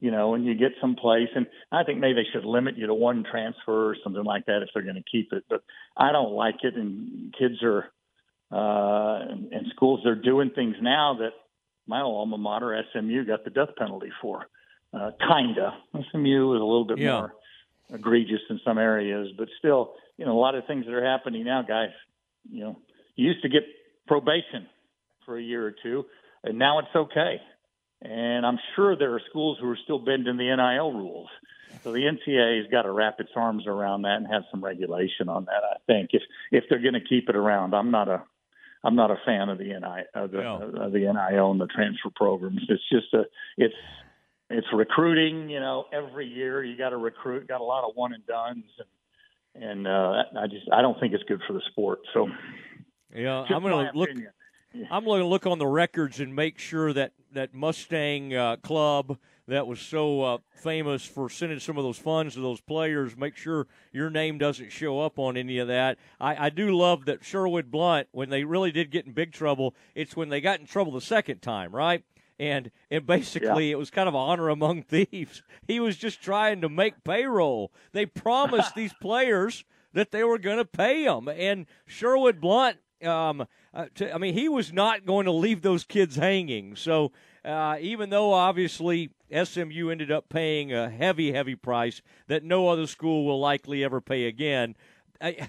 You 0.00 0.10
know, 0.10 0.34
and 0.34 0.44
you 0.44 0.54
get 0.54 0.72
some 0.80 0.94
place, 0.94 1.28
and 1.34 1.46
I 1.72 1.82
think 1.84 2.00
maybe 2.00 2.14
they 2.14 2.28
should 2.30 2.44
limit 2.44 2.76
you 2.76 2.86
to 2.86 2.94
one 2.94 3.24
transfer 3.30 3.90
or 3.90 3.96
something 4.02 4.24
like 4.24 4.44
that 4.46 4.62
if 4.62 4.68
they're 4.74 4.82
going 4.82 4.96
to 4.96 5.02
keep 5.10 5.32
it. 5.32 5.44
But 5.48 5.62
I 5.96 6.12
don't 6.12 6.32
like 6.32 6.56
it, 6.64 6.74
and 6.74 7.34
kids 7.38 7.62
are 7.62 7.86
uh, 8.52 9.18
and, 9.30 9.52
and 9.52 9.66
schools 9.74 10.06
are 10.06 10.14
doing 10.14 10.50
things 10.54 10.76
now 10.80 11.16
that 11.18 11.30
my 11.86 12.00
alma 12.00 12.38
mater 12.38 12.82
SMU 12.92 13.24
got 13.24 13.44
the 13.44 13.50
death 13.50 13.70
penalty 13.76 14.10
for. 14.20 14.46
Uh, 14.92 15.10
kinda. 15.28 15.76
SMU 16.10 16.54
is 16.54 16.60
a 16.60 16.64
little 16.64 16.86
bit 16.86 16.98
yeah. 16.98 17.12
more 17.12 17.34
egregious 17.92 18.40
in 18.50 18.60
some 18.64 18.78
areas, 18.78 19.28
but 19.36 19.48
still, 19.58 19.94
you 20.16 20.24
know, 20.24 20.32
a 20.32 20.40
lot 20.40 20.54
of 20.54 20.66
things 20.66 20.84
that 20.86 20.94
are 20.94 21.04
happening 21.04 21.44
now, 21.44 21.62
guys. 21.62 21.90
You 22.50 22.64
know, 22.64 22.78
you 23.14 23.26
used 23.26 23.42
to 23.42 23.48
get 23.48 23.62
probation 24.06 24.66
for 25.24 25.36
a 25.36 25.42
year 25.42 25.66
or 25.66 25.74
two, 25.82 26.04
and 26.44 26.58
now 26.58 26.78
it's 26.78 26.94
okay. 26.94 27.40
And 28.02 28.46
I'm 28.46 28.58
sure 28.74 28.96
there 28.96 29.14
are 29.14 29.22
schools 29.30 29.58
who 29.60 29.68
are 29.70 29.78
still 29.82 29.98
bending 29.98 30.36
the 30.36 30.54
NIL 30.54 30.92
rules. 30.92 31.28
So 31.82 31.92
the 31.92 32.00
NCAA 32.00 32.62
has 32.62 32.70
got 32.70 32.82
to 32.82 32.92
wrap 32.92 33.20
its 33.20 33.30
arms 33.34 33.66
around 33.66 34.02
that 34.02 34.16
and 34.16 34.26
have 34.26 34.42
some 34.50 34.64
regulation 34.64 35.28
on 35.28 35.44
that. 35.46 35.62
I 35.64 35.76
think 35.86 36.10
if 36.12 36.22
if 36.50 36.64
they're 36.68 36.82
going 36.82 36.94
to 36.94 37.00
keep 37.00 37.28
it 37.28 37.36
around, 37.36 37.74
I'm 37.74 37.90
not 37.90 38.08
a 38.08 38.22
I'm 38.86 38.94
not 38.94 39.10
a 39.10 39.16
fan 39.26 39.48
of 39.48 39.58
the 39.58 39.64
NIL 39.64 40.04
of 40.14 40.30
the, 40.30 40.38
no. 40.38 40.72
of 40.80 40.92
the 40.92 41.00
NIL 41.00 41.50
and 41.50 41.60
the 41.60 41.66
transfer 41.66 42.10
programs. 42.14 42.60
It's 42.68 42.82
just 42.90 43.12
a 43.14 43.24
it's 43.56 43.74
it's 44.48 44.66
recruiting. 44.72 45.50
You 45.50 45.58
know, 45.58 45.86
every 45.92 46.28
year 46.28 46.62
you 46.62 46.78
got 46.78 46.90
to 46.90 46.96
recruit. 46.96 47.48
Got 47.48 47.60
a 47.60 47.64
lot 47.64 47.82
of 47.82 47.96
one 47.96 48.14
and 48.14 48.24
duns, 48.26 48.64
and 48.78 49.64
and 49.64 49.86
uh, 49.88 50.22
I 50.38 50.46
just 50.46 50.66
I 50.72 50.82
don't 50.82 50.98
think 51.00 51.14
it's 51.14 51.24
good 51.24 51.40
for 51.48 51.52
the 51.52 51.62
sport. 51.72 51.98
So 52.14 52.28
yeah, 53.12 53.44
I'm 53.50 53.62
going 53.62 53.86
to 53.86 53.98
look. 53.98 54.08
Yeah. 54.14 54.26
I'm 54.90 55.04
going 55.04 55.20
to 55.20 55.26
look 55.26 55.46
on 55.46 55.58
the 55.58 55.66
records 55.66 56.20
and 56.20 56.34
make 56.34 56.58
sure 56.58 56.92
that 56.92 57.12
that 57.32 57.54
Mustang 57.54 58.34
uh, 58.34 58.56
Club 58.56 59.18
that 59.48 59.66
was 59.66 59.80
so 59.80 60.22
uh, 60.22 60.38
famous 60.50 61.04
for 61.04 61.30
sending 61.30 61.60
some 61.60 61.78
of 61.78 61.84
those 61.84 61.98
funds 61.98 62.34
to 62.34 62.40
those 62.40 62.60
players. 62.60 63.16
Make 63.16 63.36
sure 63.36 63.66
your 63.92 64.10
name 64.10 64.38
doesn't 64.38 64.72
show 64.72 65.00
up 65.00 65.18
on 65.18 65.36
any 65.36 65.58
of 65.58 65.68
that. 65.68 65.98
I, 66.20 66.46
I 66.46 66.50
do 66.50 66.76
love 66.76 67.04
that 67.04 67.24
Sherwood 67.24 67.70
Blount, 67.70 68.08
when 68.10 68.30
they 68.30 68.44
really 68.44 68.72
did 68.72 68.90
get 68.90 69.06
in 69.06 69.12
big 69.12 69.32
trouble, 69.32 69.74
it's 69.94 70.16
when 70.16 70.30
they 70.30 70.40
got 70.40 70.60
in 70.60 70.66
trouble 70.66 70.92
the 70.92 71.00
second 71.00 71.42
time, 71.42 71.74
right? 71.74 72.02
And 72.38 72.70
and 72.90 73.06
basically, 73.06 73.68
yeah. 73.68 73.72
it 73.72 73.78
was 73.78 73.90
kind 73.90 74.08
of 74.08 74.14
honor 74.14 74.48
among 74.48 74.82
thieves. 74.82 75.42
He 75.66 75.80
was 75.80 75.96
just 75.96 76.20
trying 76.20 76.60
to 76.62 76.68
make 76.68 77.04
payroll. 77.04 77.72
They 77.92 78.06
promised 78.06 78.74
these 78.76 78.92
players 79.00 79.64
that 79.92 80.10
they 80.10 80.24
were 80.24 80.38
going 80.38 80.58
to 80.58 80.64
pay 80.64 81.04
them, 81.04 81.28
and 81.28 81.66
Sherwood 81.86 82.40
Blount 82.40 82.76
um, 83.06 83.46
uh, 83.72 83.86
to, 83.96 84.14
I 84.14 84.18
mean, 84.18 84.34
he 84.34 84.48
was 84.48 84.72
not 84.72 85.06
going 85.06 85.26
to 85.26 85.32
leave 85.32 85.62
those 85.62 85.84
kids 85.84 86.16
hanging. 86.16 86.76
So 86.76 87.12
uh, 87.44 87.76
even 87.80 88.10
though 88.10 88.32
obviously 88.32 89.10
SMU 89.30 89.90
ended 89.90 90.10
up 90.10 90.28
paying 90.28 90.72
a 90.72 90.88
heavy, 90.90 91.32
heavy 91.32 91.54
price 91.54 92.02
that 92.26 92.42
no 92.42 92.68
other 92.68 92.86
school 92.86 93.24
will 93.24 93.40
likely 93.40 93.84
ever 93.84 94.00
pay 94.00 94.26
again, 94.26 94.74
I, 95.20 95.48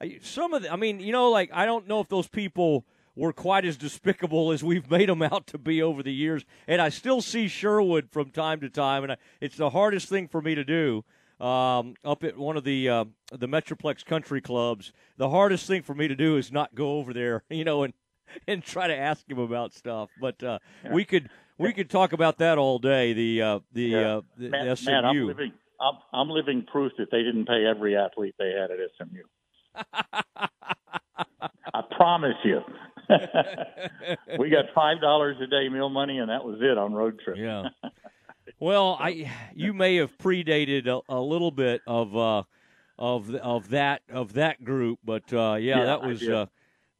I, 0.00 0.18
some 0.22 0.52
of 0.54 0.62
the, 0.62 0.72
I 0.72 0.76
mean, 0.76 1.00
you 1.00 1.12
know, 1.12 1.30
like 1.30 1.50
I 1.52 1.66
don't 1.66 1.88
know 1.88 2.00
if 2.00 2.08
those 2.08 2.28
people 2.28 2.84
were 3.16 3.32
quite 3.32 3.64
as 3.64 3.76
despicable 3.76 4.52
as 4.52 4.62
we've 4.62 4.90
made 4.90 5.08
them 5.08 5.22
out 5.22 5.46
to 5.48 5.58
be 5.58 5.82
over 5.82 6.02
the 6.02 6.12
years. 6.12 6.44
And 6.66 6.80
I 6.80 6.88
still 6.88 7.20
see 7.20 7.48
Sherwood 7.48 8.10
from 8.10 8.30
time 8.30 8.60
to 8.60 8.68
time, 8.68 9.02
and 9.02 9.12
I, 9.12 9.16
it's 9.40 9.56
the 9.56 9.70
hardest 9.70 10.08
thing 10.08 10.28
for 10.28 10.40
me 10.40 10.54
to 10.54 10.64
do 10.64 11.04
um, 11.40 11.94
up 12.04 12.24
at 12.24 12.36
one 12.36 12.56
of 12.56 12.64
the 12.64 12.88
uh, 12.88 13.04
the 13.32 13.48
Metroplex 13.48 14.04
country 14.04 14.40
clubs. 14.40 14.92
The 15.16 15.30
hardest 15.30 15.66
thing 15.66 15.82
for 15.82 15.94
me 15.94 16.08
to 16.08 16.16
do 16.16 16.36
is 16.36 16.50
not 16.52 16.74
go 16.74 16.98
over 16.98 17.12
there, 17.12 17.42
you 17.50 17.64
know, 17.64 17.82
and 17.82 17.94
and 18.46 18.62
try 18.62 18.86
to 18.86 18.96
ask 18.96 19.28
him 19.30 19.38
about 19.38 19.72
stuff. 19.74 20.10
But 20.20 20.42
uh, 20.42 20.58
yeah. 20.84 20.92
we 20.92 21.04
could 21.04 21.30
we 21.58 21.72
could 21.72 21.90
talk 21.90 22.12
about 22.12 22.38
that 22.38 22.58
all 22.58 22.78
day. 22.78 23.12
The 23.12 23.42
uh, 23.42 23.58
the, 23.72 23.82
yeah. 23.82 24.16
uh, 24.16 24.20
the 24.36 24.48
Matt, 24.50 24.78
SMU. 24.78 24.90
Matt, 24.90 25.04
I'm 25.04 25.26
living 25.26 25.52
I'm, 25.80 25.94
I'm 26.12 26.28
living 26.30 26.66
proof 26.70 26.92
that 26.98 27.10
they 27.10 27.22
didn't 27.22 27.46
pay 27.46 27.64
every 27.64 27.96
athlete 27.96 28.34
they 28.38 28.50
had 28.50 28.70
at 28.70 28.78
SMU. 28.96 29.22
I 31.74 31.82
promise 31.96 32.36
you. 32.44 32.60
we 34.38 34.50
got 34.50 34.66
five 34.74 35.00
dollars 35.00 35.36
a 35.40 35.46
day 35.46 35.68
meal 35.68 35.88
money, 35.88 36.18
and 36.18 36.30
that 36.30 36.44
was 36.44 36.58
it 36.60 36.76
on 36.76 36.92
road 36.92 37.20
trips. 37.24 37.40
Yeah. 37.40 37.68
Well, 38.58 38.96
I 39.00 39.30
you 39.54 39.72
may 39.72 39.96
have 39.96 40.16
predated 40.18 40.86
a, 40.86 41.00
a 41.08 41.20
little 41.20 41.50
bit 41.50 41.82
of 41.86 42.16
uh, 42.16 42.42
of 42.98 43.34
of 43.34 43.70
that 43.70 44.02
of 44.10 44.34
that 44.34 44.64
group, 44.64 44.98
but 45.04 45.32
uh, 45.32 45.54
yeah, 45.54 45.78
yeah, 45.78 45.84
that 45.84 46.02
was 46.02 46.22
uh, 46.28 46.46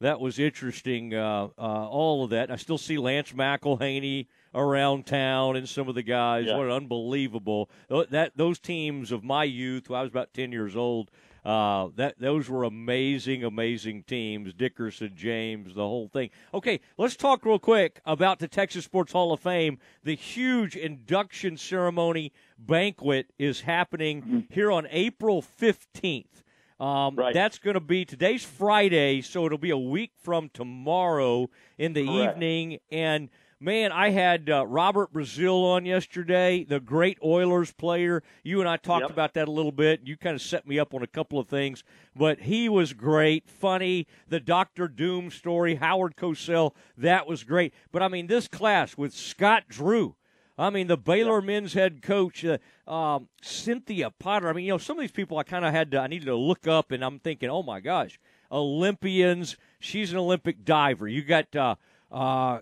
that 0.01 0.19
was 0.19 0.39
interesting. 0.39 1.13
Uh, 1.13 1.49
uh, 1.57 1.87
all 1.87 2.23
of 2.23 2.29
that. 2.31 2.51
I 2.51 2.55
still 2.55 2.77
see 2.77 2.97
Lance 2.97 3.31
McIlhenny 3.33 4.27
around 4.55 5.05
town 5.05 5.55
and 5.55 5.67
some 5.67 5.87
of 5.87 5.95
the 5.95 6.03
guys. 6.03 6.45
Yeah. 6.47 6.57
What 6.57 6.69
unbelievable 6.69 7.69
that 7.89 8.31
those 8.35 8.59
teams 8.59 9.11
of 9.11 9.23
my 9.23 9.43
youth. 9.43 9.91
I 9.91 10.01
was 10.01 10.09
about 10.09 10.33
ten 10.33 10.51
years 10.51 10.75
old. 10.75 11.11
Uh, 11.45 11.89
that 11.95 12.19
those 12.19 12.49
were 12.49 12.63
amazing, 12.63 13.43
amazing 13.43 14.03
teams. 14.03 14.53
Dickerson, 14.53 15.13
James, 15.15 15.73
the 15.73 15.87
whole 15.87 16.09
thing. 16.09 16.29
Okay, 16.53 16.79
let's 16.97 17.15
talk 17.15 17.45
real 17.45 17.59
quick 17.59 18.01
about 18.05 18.39
the 18.39 18.47
Texas 18.47 18.85
Sports 18.85 19.13
Hall 19.13 19.31
of 19.31 19.39
Fame. 19.39 19.77
The 20.03 20.15
huge 20.15 20.75
induction 20.75 21.55
ceremony 21.55 22.33
banquet 22.57 23.31
is 23.39 23.61
happening 23.61 24.21
mm-hmm. 24.21 24.39
here 24.53 24.71
on 24.71 24.87
April 24.91 25.41
fifteenth. 25.41 26.43
Um, 26.79 27.15
right. 27.15 27.33
That's 27.33 27.59
going 27.59 27.73
to 27.73 27.81
be 27.81 28.05
today's 28.05 28.45
Friday, 28.45 29.21
so 29.21 29.45
it'll 29.45 29.57
be 29.57 29.69
a 29.69 29.77
week 29.77 30.11
from 30.21 30.49
tomorrow 30.53 31.49
in 31.77 31.91
the 31.91 32.05
Correct. 32.05 32.35
evening, 32.35 32.79
and 32.89 33.29
Man, 33.61 33.91
I 33.91 34.11
had 34.11 34.49
uh, 34.49 34.65
Robert 34.65 35.11
Brazile 35.11 35.65
on 35.65 35.85
yesterday, 35.85 36.63
the 36.63 36.79
great 36.79 37.17
Oilers 37.21 37.73
player. 37.73 38.23
You 38.41 38.61
and 38.61 38.69
I 38.69 38.77
talked 38.77 39.01
yep. 39.01 39.09
about 39.09 39.33
that 39.33 39.49
a 39.49 39.51
little 39.51 39.73
bit. 39.73 39.99
You 40.05 40.15
kind 40.15 40.33
of 40.33 40.41
set 40.41 40.65
me 40.65 40.79
up 40.79 40.93
on 40.93 41.03
a 41.03 41.07
couple 41.07 41.39
of 41.39 41.49
things, 41.49 41.83
but 42.15 42.39
he 42.39 42.69
was 42.69 42.93
great, 42.93 43.49
funny. 43.49 44.07
The 44.29 44.39
Doctor 44.39 44.87
Doom 44.87 45.29
story, 45.29 45.75
Howard 45.75 46.15
Cosell, 46.15 46.71
that 46.97 47.27
was 47.27 47.43
great. 47.43 47.73
But 47.91 48.01
I 48.01 48.07
mean, 48.07 48.27
this 48.27 48.47
class 48.47 48.97
with 48.97 49.13
Scott 49.13 49.63
Drew. 49.67 50.15
I 50.57 50.69
mean, 50.69 50.87
the 50.87 50.97
Baylor 50.97 51.41
men's 51.41 51.73
head 51.73 52.01
coach, 52.01 52.45
uh, 52.45 52.59
um, 52.89 53.27
Cynthia 53.41 54.09
Potter. 54.09 54.47
I 54.47 54.53
mean, 54.53 54.63
you 54.63 54.71
know, 54.71 54.77
some 54.77 54.97
of 54.97 55.01
these 55.01 55.11
people 55.11 55.37
I 55.37 55.43
kind 55.43 55.65
of 55.65 55.73
had 55.73 55.91
to, 55.91 55.99
I 55.99 56.07
needed 56.07 56.27
to 56.27 56.35
look 56.35 56.65
up, 56.65 56.91
and 56.91 57.03
I'm 57.03 57.19
thinking, 57.19 57.49
oh 57.49 57.63
my 57.63 57.81
gosh, 57.81 58.21
Olympians. 58.49 59.57
She's 59.81 60.13
an 60.13 60.17
Olympic 60.17 60.63
diver. 60.63 61.09
You 61.09 61.23
got 61.23 61.53
uh, 61.57 61.75
uh, 62.09 62.59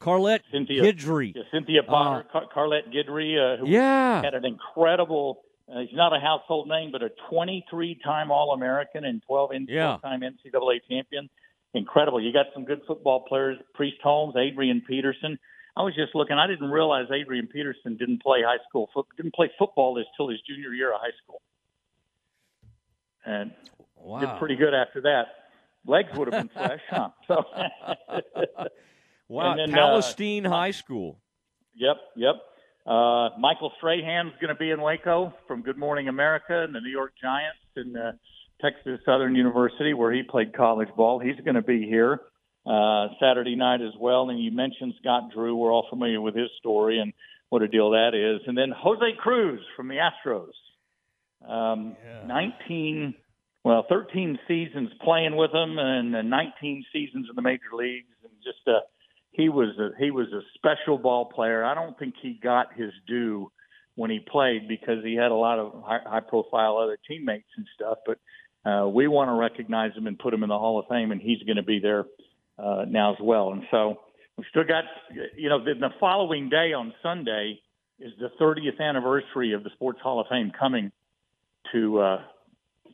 Carlette 0.00 0.42
Cynthia 0.52 0.82
Guidry. 0.82 1.34
Yeah, 1.34 1.42
Cynthia 1.52 1.82
Potter, 1.82 2.26
uh, 2.28 2.32
Car- 2.32 2.46
Carlette 2.54 2.92
Guidry, 2.92 3.36
uh, 3.36 3.58
who 3.58 3.68
yeah. 3.68 4.22
had 4.22 4.34
an 4.34 4.44
incredible. 4.44 5.42
Uh, 5.70 5.80
he's 5.80 5.94
not 5.94 6.16
a 6.16 6.20
household 6.20 6.68
name, 6.68 6.90
but 6.92 7.02
a 7.02 7.10
23-time 7.30 8.30
All-American 8.30 9.04
and 9.04 9.22
12-time 9.28 9.66
yeah. 9.68 9.98
NCAA 10.02 10.80
champion. 10.88 11.28
Incredible. 11.74 12.22
You 12.22 12.32
got 12.32 12.46
some 12.54 12.64
good 12.64 12.80
football 12.86 13.24
players: 13.28 13.58
Priest 13.74 13.98
Holmes, 14.02 14.34
Adrian 14.36 14.82
Peterson. 14.86 15.38
I 15.76 15.82
was 15.82 15.94
just 15.94 16.14
looking. 16.14 16.36
I 16.36 16.46
didn't 16.46 16.70
realize 16.70 17.06
Adrian 17.12 17.46
Peterson 17.46 17.96
didn't 17.96 18.22
play 18.22 18.40
high 18.42 18.56
school 18.68 18.88
foot, 18.94 19.06
didn't 19.16 19.34
play 19.34 19.50
football 19.58 19.98
until 19.98 20.30
his 20.30 20.40
junior 20.48 20.72
year 20.72 20.94
of 20.94 21.00
high 21.00 21.14
school, 21.22 21.42
and 23.26 23.52
wow. 23.96 24.20
did 24.20 24.30
pretty 24.38 24.56
good 24.56 24.72
after 24.72 25.02
that. 25.02 25.26
Legs 25.86 26.08
would 26.16 26.32
have 26.32 26.48
been 26.48 26.50
fresh, 26.54 26.80
huh? 26.90 27.10
So, 27.28 27.44
wow, 29.28 29.56
then, 29.56 29.70
Palestine 29.72 30.46
uh, 30.46 30.50
High 30.50 30.70
School. 30.72 31.18
Yep, 31.74 31.96
yep. 32.16 32.34
Uh, 32.86 33.30
Michael 33.38 33.72
Strahan's 33.76 34.32
going 34.40 34.48
to 34.48 34.58
be 34.58 34.70
in 34.70 34.80
Waco 34.80 35.34
from 35.46 35.62
Good 35.62 35.76
Morning 35.76 36.08
America 36.08 36.62
and 36.62 36.74
the 36.74 36.80
New 36.80 36.90
York 36.90 37.12
Giants 37.20 37.60
and 37.76 37.96
uh, 37.96 38.12
Texas 38.62 39.00
Southern 39.04 39.34
University, 39.34 39.92
where 39.92 40.12
he 40.12 40.22
played 40.22 40.54
college 40.56 40.88
ball. 40.96 41.18
He's 41.18 41.38
going 41.44 41.54
to 41.54 41.62
be 41.62 41.82
here 41.82 42.20
uh, 42.66 43.08
Saturday 43.20 43.56
night 43.56 43.80
as 43.80 43.92
well. 44.00 44.30
And 44.30 44.42
you 44.42 44.50
mentioned 44.52 44.94
Scott 45.00 45.30
Drew. 45.34 45.54
We're 45.54 45.72
all 45.72 45.86
familiar 45.90 46.20
with 46.20 46.34
his 46.34 46.48
story 46.58 46.98
and 46.98 47.12
what 47.50 47.62
a 47.62 47.68
deal 47.68 47.90
that 47.90 48.14
is. 48.14 48.40
And 48.46 48.56
then 48.56 48.72
Jose 48.76 49.12
Cruz 49.18 49.60
from 49.76 49.88
the 49.88 49.96
Astros. 49.96 50.52
Um, 51.46 51.96
Yeah. 52.04 52.26
19, 52.26 53.14
well, 53.64 53.86
13 53.88 54.38
seasons 54.48 54.90
playing 55.02 55.36
with 55.36 55.52
them 55.52 55.78
and 55.78 56.16
uh, 56.16 56.22
19 56.22 56.84
seasons 56.92 57.26
in 57.28 57.36
the 57.36 57.42
major 57.42 57.72
leagues. 57.74 58.08
And 58.22 58.32
just, 58.42 58.66
uh, 58.66 58.80
he 59.30 59.48
was 59.48 59.76
a, 59.78 59.90
he 59.98 60.10
was 60.10 60.26
a 60.32 60.40
special 60.54 60.98
ball 60.98 61.26
player. 61.26 61.64
I 61.64 61.74
don't 61.74 61.98
think 61.98 62.14
he 62.20 62.38
got 62.42 62.74
his 62.74 62.92
due 63.06 63.50
when 63.94 64.10
he 64.10 64.20
played 64.20 64.68
because 64.68 65.04
he 65.04 65.14
had 65.14 65.30
a 65.30 65.34
lot 65.34 65.58
of 65.58 65.82
high, 65.84 66.00
high 66.04 66.20
profile 66.20 66.78
other 66.78 66.98
teammates 67.08 67.48
and 67.56 67.66
stuff. 67.74 67.98
But 68.06 68.18
uh, 68.68 68.88
we 68.88 69.08
want 69.08 69.28
to 69.28 69.34
recognize 69.34 69.92
him 69.96 70.06
and 70.06 70.18
put 70.18 70.34
him 70.34 70.42
in 70.42 70.48
the 70.48 70.58
Hall 70.58 70.78
of 70.78 70.86
Fame, 70.88 71.12
and 71.12 71.20
he's 71.20 71.42
going 71.44 71.56
to 71.56 71.62
be 71.62 71.78
there 71.80 72.04
uh, 72.58 72.84
now 72.88 73.12
as 73.12 73.18
well. 73.20 73.52
And 73.52 73.62
so 73.70 74.00
we 74.36 74.44
still 74.50 74.64
got, 74.64 74.84
you 75.36 75.48
know, 75.48 75.62
the, 75.62 75.74
the 75.74 75.90
following 75.98 76.48
day 76.48 76.72
on 76.72 76.92
Sunday 77.02 77.60
is 77.98 78.12
the 78.20 78.30
30th 78.40 78.80
anniversary 78.80 79.52
of 79.52 79.64
the 79.64 79.70
Sports 79.74 80.00
Hall 80.02 80.20
of 80.20 80.26
Fame 80.28 80.52
coming 80.58 80.92
to 81.72 81.98
uh, 81.98 82.18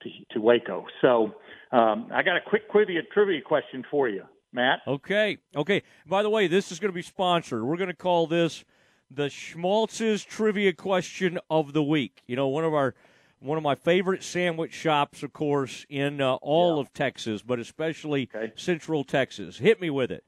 to, 0.03 0.11
to 0.33 0.41
Waco. 0.41 0.87
So 1.01 1.35
um, 1.73 2.09
I 2.13 2.23
got 2.23 2.37
a 2.37 2.41
quick 2.47 2.71
trivia 2.71 3.03
trivia 3.13 3.41
question 3.43 3.85
for 3.91 4.09
you, 4.09 4.25
Matt. 4.55 4.81
Okay. 4.87 5.39
Okay. 5.55 5.83
By 6.07 6.23
the 6.23 6.31
way, 6.31 6.47
this 6.47 6.71
is 6.73 6.79
going 6.79 6.91
to 6.91 6.95
be 6.95 7.03
sponsored. 7.03 7.63
We're 7.65 7.77
going 7.77 7.89
to 7.91 7.95
call 7.97 8.27
this 8.27 8.65
the 9.11 9.29
Schmaltz's 9.29 10.25
Trivia 10.25 10.73
Question 10.73 11.39
of 11.51 11.73
the 11.73 11.83
Week. 11.83 12.23
You 12.27 12.37
know, 12.37 12.49
one 12.49 12.65
of 12.65 12.73
our 12.73 12.95
one 13.41 13.59
of 13.59 13.65
my 13.65 13.75
favorite 13.75 14.23
sandwich 14.23 14.73
shops, 14.73 15.23
of 15.23 15.33
course, 15.35 15.85
in 15.91 16.21
uh, 16.23 16.35
all 16.37 16.77
Yeah. 16.77 16.81
of 16.83 16.93
Texas, 16.95 17.43
but 17.43 17.59
especially 17.59 18.31
Okay. 18.35 18.53
Central 18.57 19.05
Texas. 19.05 19.59
Hit 19.59 19.81
me 19.81 19.91
with 19.91 20.11
it. 20.11 20.25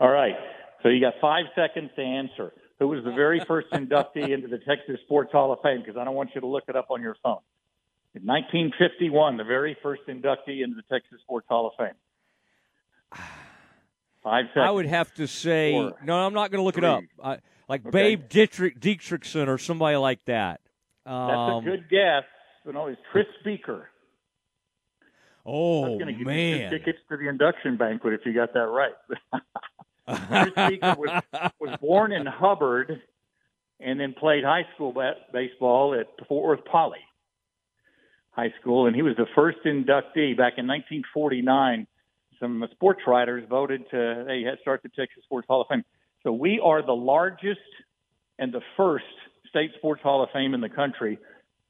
All 0.00 0.10
right. 0.10 0.34
So 0.82 0.88
you 0.88 1.00
got 1.00 1.14
five 1.20 1.46
seconds 1.54 1.90
to 1.96 2.02
answer. 2.02 2.52
Who 2.78 2.88
was 2.88 3.04
the 3.04 3.12
very 3.12 3.40
first 3.46 3.68
inductee 3.72 4.30
into 4.30 4.48
the 4.48 4.58
Texas 4.58 4.98
Sports 5.04 5.30
Hall 5.32 5.52
of 5.52 5.60
Fame? 5.62 5.80
Because 5.80 5.96
I 5.98 6.04
don't 6.04 6.14
want 6.14 6.30
you 6.34 6.40
to 6.40 6.46
look 6.46 6.64
it 6.68 6.76
up 6.76 6.86
on 6.90 7.00
your 7.02 7.16
phone. 7.22 7.40
In 8.14 8.22
1951, 8.24 9.36
the 9.36 9.44
very 9.44 9.76
first 9.82 10.02
inductee 10.08 10.62
into 10.64 10.76
the 10.76 10.82
Texas 10.90 11.20
Sports 11.22 11.46
Hall 11.48 11.66
of 11.68 11.72
Fame. 11.78 11.94
Five 14.22 14.46
seconds. 14.48 14.64
I 14.66 14.70
would 14.70 14.86
have 14.86 15.12
to 15.14 15.26
say 15.26 15.72
Four, 15.72 15.94
no. 16.04 16.14
I'm 16.26 16.34
not 16.34 16.50
going 16.50 16.58
to 16.60 16.64
look 16.64 16.76
it 16.78 16.84
up. 16.84 17.02
I, 17.22 17.38
like 17.68 17.82
Okay. 17.86 17.90
Babe 17.90 18.28
Dietrich, 18.28 18.78
Didrikson 18.78 19.48
or 19.48 19.56
somebody 19.58 19.96
like 19.96 20.22
that. 20.26 20.60
That's 21.06 21.14
Um, 21.16 21.66
a 21.66 21.70
good 21.70 21.88
guess. 21.88 22.24
But 22.64 22.74
no, 22.74 22.88
it's 22.88 23.00
Tris 23.12 23.26
Speaker. 23.40 23.88
I 25.02 25.06
Oh 25.46 25.80
was 25.82 25.98
going 25.98 26.06
to 26.06 26.12
give 26.12 26.20
you 26.20 26.26
man! 26.26 26.70
tickets 26.70 26.98
to 27.08 27.16
the 27.16 27.28
induction 27.28 27.76
banquet 27.78 28.12
if 28.12 28.20
you 28.26 28.34
got 28.34 28.52
that 28.52 28.66
right. 28.66 28.92
Tris 30.52 30.52
Speaker 30.66 30.94
was, 30.98 31.22
was 31.58 31.78
born 31.80 32.12
in 32.12 32.26
Hubbard 32.26 33.00
and 33.80 33.98
then 33.98 34.12
played 34.12 34.44
high 34.44 34.66
school 34.74 34.92
ba- 34.92 35.14
baseball 35.32 35.94
at 35.98 36.08
Fort 36.28 36.58
Worth 36.58 36.64
Poly 36.70 36.98
High 38.32 38.52
School, 38.60 38.86
and 38.86 38.94
he 38.94 39.00
was 39.00 39.16
the 39.16 39.26
first 39.34 39.58
inductee 39.64 40.36
back 40.36 40.58
in 40.58 40.66
1949. 40.66 41.86
Some 42.40 42.66
sports 42.72 43.02
writers 43.06 43.44
voted 43.48 43.82
to 43.90 44.24
had 44.46 44.58
start 44.62 44.82
the 44.82 44.88
Texas 44.88 45.22
Sports 45.24 45.46
Hall 45.46 45.60
of 45.60 45.68
Fame. 45.68 45.84
So 46.22 46.32
we 46.32 46.60
are 46.62 46.84
the 46.84 46.92
largest 46.92 47.60
and 48.38 48.52
the 48.52 48.62
first 48.76 49.04
state 49.50 49.72
sports 49.76 50.02
Hall 50.02 50.22
of 50.22 50.30
Fame 50.32 50.54
in 50.54 50.62
the 50.62 50.68
country, 50.70 51.18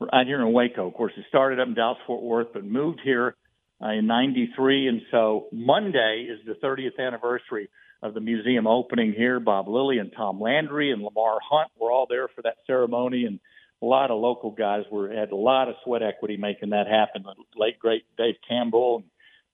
right 0.00 0.26
here 0.26 0.40
in 0.40 0.52
Waco. 0.52 0.86
Of 0.86 0.94
course, 0.94 1.12
it 1.16 1.24
started 1.28 1.58
up 1.58 1.68
in 1.68 1.74
Dallas 1.74 1.98
Fort 2.06 2.22
Worth, 2.22 2.48
but 2.52 2.64
moved 2.64 3.00
here 3.02 3.34
uh, 3.82 3.88
in 3.88 4.06
'93, 4.06 4.86
and 4.86 5.02
so 5.10 5.48
Monday 5.52 6.28
is 6.30 6.38
the 6.46 6.54
30th 6.64 7.04
anniversary 7.04 7.68
of 8.02 8.14
the 8.14 8.20
museum 8.20 8.66
opening 8.66 9.12
here. 9.12 9.40
Bob 9.40 9.68
Lilly 9.68 9.98
and 9.98 10.12
Tom 10.16 10.40
Landry 10.40 10.92
and 10.92 11.02
Lamar 11.02 11.38
Hunt 11.42 11.70
were 11.78 11.90
all 11.90 12.06
there 12.08 12.28
for 12.28 12.42
that 12.42 12.56
ceremony, 12.66 13.24
and 13.24 13.40
a 13.82 13.86
lot 13.86 14.10
of 14.10 14.20
local 14.20 14.50
guys 14.52 14.84
were 14.90 15.12
had 15.12 15.32
a 15.32 15.36
lot 15.36 15.68
of 15.68 15.74
sweat 15.84 16.02
equity 16.02 16.36
making 16.36 16.70
that 16.70 16.86
happen. 16.86 17.24
The 17.24 17.34
late 17.56 17.78
great 17.78 18.04
Dave 18.16 18.36
Campbell, 18.48 19.02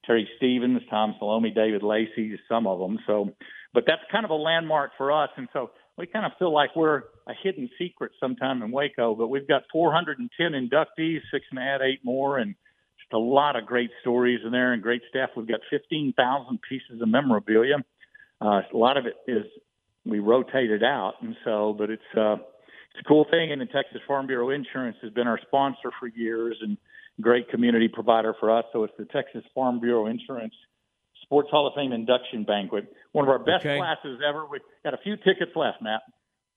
Terry 0.07 0.29
Stevens, 0.37 0.83
Tom 0.89 1.15
Salome, 1.19 1.51
David 1.51 1.83
Lacey, 1.83 2.39
some 2.49 2.67
of 2.67 2.79
them. 2.79 2.99
So, 3.07 3.31
but 3.75 3.85
that's 3.87 4.03
kind 4.11 4.25
of 4.25 4.31
a 4.31 4.35
landmark 4.35 4.93
for 4.97 5.13
us, 5.13 5.31
and 5.37 5.49
so 5.53 5.71
we 5.99 6.07
kind 6.07 6.27
of 6.27 6.33
feel 6.39 6.53
like 6.53 6.77
we're 6.77 7.03
a 7.27 7.33
hidden 7.43 7.69
secret 7.79 8.13
sometime 8.21 8.63
in 8.63 8.71
Waco. 8.71 9.15
But 9.15 9.29
we've 9.29 9.49
got 9.49 9.63
410 9.73 10.53
inductees, 10.53 11.21
six 11.33 11.45
and 11.51 11.59
a 11.59 11.63
half, 11.63 11.81
eight 11.83 12.01
more, 12.05 12.39
and 12.39 12.55
just 12.99 13.13
a 13.13 13.19
lot 13.19 13.57
of 13.57 13.67
great 13.67 13.91
stories 14.03 14.41
in 14.45 14.53
there 14.53 14.73
and 14.73 14.83
great 14.83 15.03
staff. 15.09 15.31
We've 15.37 15.49
got 15.49 15.61
15,000 15.71 16.59
pieces 16.69 17.01
of 17.01 17.09
memorabilia. 17.09 17.77
Uh, 18.41 18.61
a 18.73 18.77
lot 18.77 18.97
of 18.97 19.07
it 19.07 19.15
is 19.27 19.45
we 20.05 20.19
rotated 20.19 20.85
out, 20.85 21.15
and 21.23 21.35
so, 21.45 21.75
but 21.77 21.91
it's 21.91 22.03
uh, 22.17 22.35
it's 22.35 23.01
a 23.01 23.09
cool 23.09 23.27
thing. 23.31 23.53
And 23.53 23.61
the 23.61 23.67
Texas 23.67 24.01
Farm 24.07 24.27
Bureau 24.27 24.51
Insurance 24.51 24.97
has 25.03 25.13
been 25.13 25.27
our 25.27 25.41
sponsor 25.47 25.91
for 25.99 26.07
years 26.07 26.57
and 26.61 26.77
great 27.21 27.49
community 27.49 27.89
provider 27.89 28.35
for 28.39 28.51
us. 28.57 28.65
So 28.73 28.85
it's 28.85 28.95
the 28.99 29.07
Texas 29.07 29.43
Farm 29.55 29.81
Bureau 29.81 30.07
Insurance 30.07 30.55
Sports 31.23 31.49
Hall 31.51 31.67
of 31.67 31.75
Fame 31.75 31.93
induction 31.93 32.45
banquet. 32.45 32.93
One 33.13 33.25
of 33.25 33.29
our 33.31 33.39
best 33.39 33.65
Okay. 33.65 33.79
classes 33.79 34.21
ever. 34.27 34.47
We 34.47 34.61
got 34.85 34.95
a 34.95 34.99
few 34.99 35.17
tickets 35.17 35.53
left, 35.57 35.83
Matt, 35.83 36.03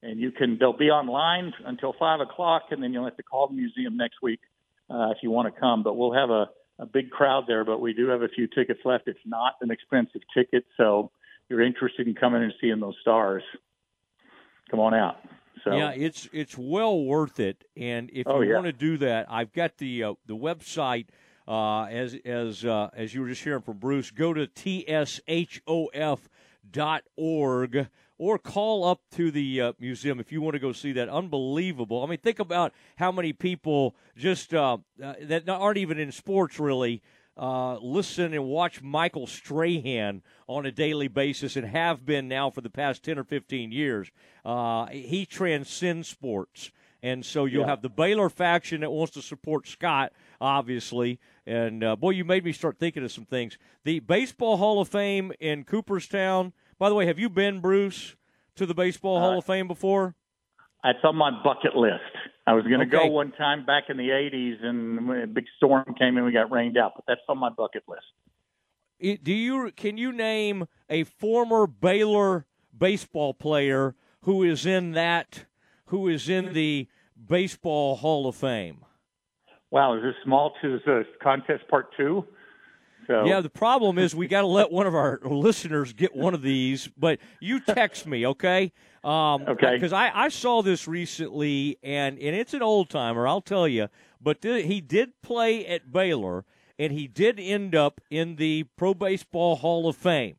and 0.03 0.19
you 0.19 0.31
can 0.31 0.57
they'll 0.59 0.73
be 0.77 0.89
online 0.89 1.53
until 1.65 1.93
five 1.97 2.19
o'clock, 2.19 2.63
and 2.71 2.83
then 2.83 2.93
you'll 2.93 3.05
have 3.05 3.17
to 3.17 3.23
call 3.23 3.47
the 3.47 3.55
museum 3.55 3.97
next 3.97 4.21
week 4.21 4.41
uh, 4.89 5.09
if 5.11 5.17
you 5.23 5.31
want 5.31 5.53
to 5.53 5.59
come. 5.59 5.83
But 5.83 5.95
we'll 5.95 6.13
have 6.13 6.29
a 6.29 6.49
a 6.81 6.85
big 6.85 7.09
crowd 7.09 7.43
there, 7.45 7.65
but 7.65 7.81
we 7.81 7.93
do 7.93 8.07
have 8.07 8.21
a 8.21 8.29
few 8.29 8.47
tickets 8.47 8.79
left. 8.85 9.07
It's 9.07 9.19
not 9.25 9.55
an 9.59 9.69
expensive 9.69 10.21
ticket, 10.33 10.65
so 10.77 11.11
if 11.43 11.49
you're 11.49 11.61
interested 11.61 12.07
in 12.07 12.15
coming 12.15 12.41
and 12.41 12.53
seeing 12.61 12.79
those 12.79 12.95
stars, 13.01 13.43
come 14.71 14.79
on 14.79 14.93
out. 14.93 15.17
So 15.63 15.71
Yeah, 15.71 15.91
it's 15.91 16.27
it's 16.31 16.57
well 16.57 17.03
worth 17.03 17.39
it. 17.39 17.63
And 17.77 18.09
if 18.13 18.27
Oh, 18.27 18.41
you 18.41 18.49
yeah. 18.49 18.55
want 18.55 18.65
to 18.67 18.73
do 18.73 18.97
that, 18.97 19.27
I've 19.29 19.51
got 19.53 19.77
the 19.77 20.03
uh, 20.03 20.13
the 20.25 20.35
website 20.35 21.07
uh, 21.47 21.83
as 21.83 22.15
as 22.25 22.65
uh, 22.65 22.89
as 22.93 23.13
you 23.13 23.21
were 23.21 23.27
just 23.29 23.43
hearing 23.43 23.61
from 23.61 23.77
Bruce. 23.77 24.11
Go 24.11 24.33
to 24.33 24.47
tshof 24.47 26.19
dot 26.71 27.03
org 27.15 27.87
or 28.17 28.37
call 28.37 28.83
up 28.83 29.01
to 29.11 29.31
the 29.31 29.61
uh, 29.61 29.73
museum 29.79 30.19
if 30.19 30.31
you 30.31 30.41
want 30.41 30.53
to 30.53 30.59
go 30.59 30.71
see 30.71 30.91
that. 30.93 31.09
Unbelievable! 31.09 32.03
I 32.03 32.07
mean, 32.07 32.19
think 32.19 32.39
about 32.39 32.73
how 32.97 33.11
many 33.11 33.33
people 33.33 33.95
just 34.15 34.53
uh, 34.53 34.77
uh, 35.01 35.13
that 35.21 35.49
aren't 35.49 35.77
even 35.77 35.97
in 35.99 36.11
sports 36.11 36.59
really 36.59 37.01
uh, 37.39 37.78
listen 37.80 38.34
and 38.34 38.45
watch 38.45 38.82
Michael 38.82 39.25
Strahan 39.25 40.21
on 40.47 40.65
a 40.65 40.71
daily 40.71 41.08
basis 41.08 41.56
and 41.56 41.65
have 41.65 42.06
been 42.06 42.28
now 42.28 42.49
for 42.49 42.62
the 42.62 42.69
past 42.69 43.02
10 43.04 43.17
or 43.17 43.23
15 43.23 43.71
years. 43.71 44.12
Uh, 44.43 44.88
he 44.88 45.25
transcends 45.25 46.08
sports. 46.10 46.71
And 47.02 47.25
so 47.25 47.45
you'll 47.45 47.62
Yeah. 47.62 47.67
have 47.69 47.82
the 47.82 47.89
Baylor 47.89 48.30
faction 48.30 48.82
that 48.82 48.91
wants 48.91 49.13
to 49.13 49.21
support 49.21 49.67
Scott, 49.67 50.12
obviously. 50.41 51.17
And 51.47 51.82
uh, 51.82 51.95
boy, 51.95 52.10
you 52.10 52.25
made 52.25 52.43
me 52.43 52.52
start 52.52 52.78
thinking 52.78 53.04
of 53.06 53.12
some 53.12 53.23
things. 53.25 53.58
The 53.86 53.99
Baseball 53.99 54.58
Hall 54.58 54.82
of 54.82 54.89
Fame 54.89 55.32
in 55.39 55.63
Cooperstown. 55.63 56.52
By 56.78 56.89
the 56.89 56.95
way, 56.95 57.06
have 57.06 57.17
you 57.17 57.30
been, 57.30 57.62
Bruce, 57.62 58.15
to 58.56 58.65
the 58.65 58.73
Baseball 58.73 59.15
Uh, 59.17 59.19
Hall 59.21 59.38
of 59.39 59.45
Fame 59.45 59.67
before? 59.69 60.15
It's 60.83 60.99
on 61.03 61.15
my 61.15 61.31
bucket 61.43 61.75
list. 61.75 61.99
I 62.47 62.53
was 62.53 62.63
going 62.63 62.79
to 62.79 62.85
Okay. 62.97 63.07
go 63.07 63.11
one 63.11 63.31
time 63.33 63.65
back 63.65 63.85
in 63.89 63.97
the 63.97 64.09
80s, 64.11 64.63
and 64.63 65.23
a 65.23 65.27
big 65.27 65.45
storm 65.57 65.93
came 65.97 66.17
in, 66.17 66.23
we 66.23 66.31
got 66.31 66.51
rained 66.51 66.77
out. 66.77 66.93
But 66.95 67.05
that's 67.07 67.21
on 67.27 67.37
my 67.37 67.49
bucket 67.49 67.83
list. 67.87 68.05
It- 68.99 69.23
do 69.23 69.33
you 69.33 69.71
can 69.71 69.97
you 69.97 70.11
name 70.11 70.67
a 70.89 71.03
former 71.03 71.67
Baylor 71.67 72.45
baseball 72.77 73.33
player 73.33 73.95
who 74.21 74.43
is 74.43 74.65
in 74.65 74.91
that 74.91 75.45
who 75.85 76.07
is 76.07 76.27
in 76.29 76.53
the 76.53 76.87
baseball 77.27 77.95
Hall 77.97 78.27
of 78.27 78.35
Fame? 78.35 78.85
Wow, 79.71 79.95
is 79.95 80.03
this 80.03 80.15
small 80.23 80.53
to 80.61 80.79
the 80.85 81.05
contest 81.21 81.67
part 81.67 81.95
two? 81.95 82.25
So 83.09 83.25
Yeah, 83.25 83.41
the 83.41 83.49
problem 83.49 83.97
is 83.97 84.15
we 84.15 84.27
got 84.27 84.41
to 84.41 84.47
let 84.47 84.71
one 84.71 84.85
of 84.85 84.93
our 84.93 85.19
listeners 85.23 85.93
get 85.93 86.15
one 86.15 86.33
of 86.33 86.41
these. 86.41 86.87
But 86.97 87.19
you 87.41 87.59
text 87.59 88.05
me, 88.05 88.25
okay? 88.27 88.71
Um, 89.03 89.43
Okay. 89.47 89.73
Because 89.75 89.93
I, 89.93 90.11
I 90.13 90.29
saw 90.29 90.61
this 90.61 90.87
recently, 90.87 91.77
and 91.83 92.19
and 92.19 92.35
it's 92.35 92.53
an 92.53 92.61
old 92.61 92.89
timer, 92.89 93.27
I'll 93.27 93.41
tell 93.41 93.67
you. 93.67 93.87
But 94.21 94.41
th- 94.41 94.65
he 94.65 94.79
did 94.81 95.21
play 95.21 95.65
at 95.65 95.91
Baylor, 95.91 96.45
and 96.77 96.93
he 96.93 97.07
did 97.07 97.39
end 97.39 97.73
up 97.75 97.99
in 98.11 98.35
the 98.35 98.65
Pro 98.75 98.93
Baseball 98.93 99.55
Hall 99.57 99.87
of 99.89 99.95
Fame. 99.95 100.35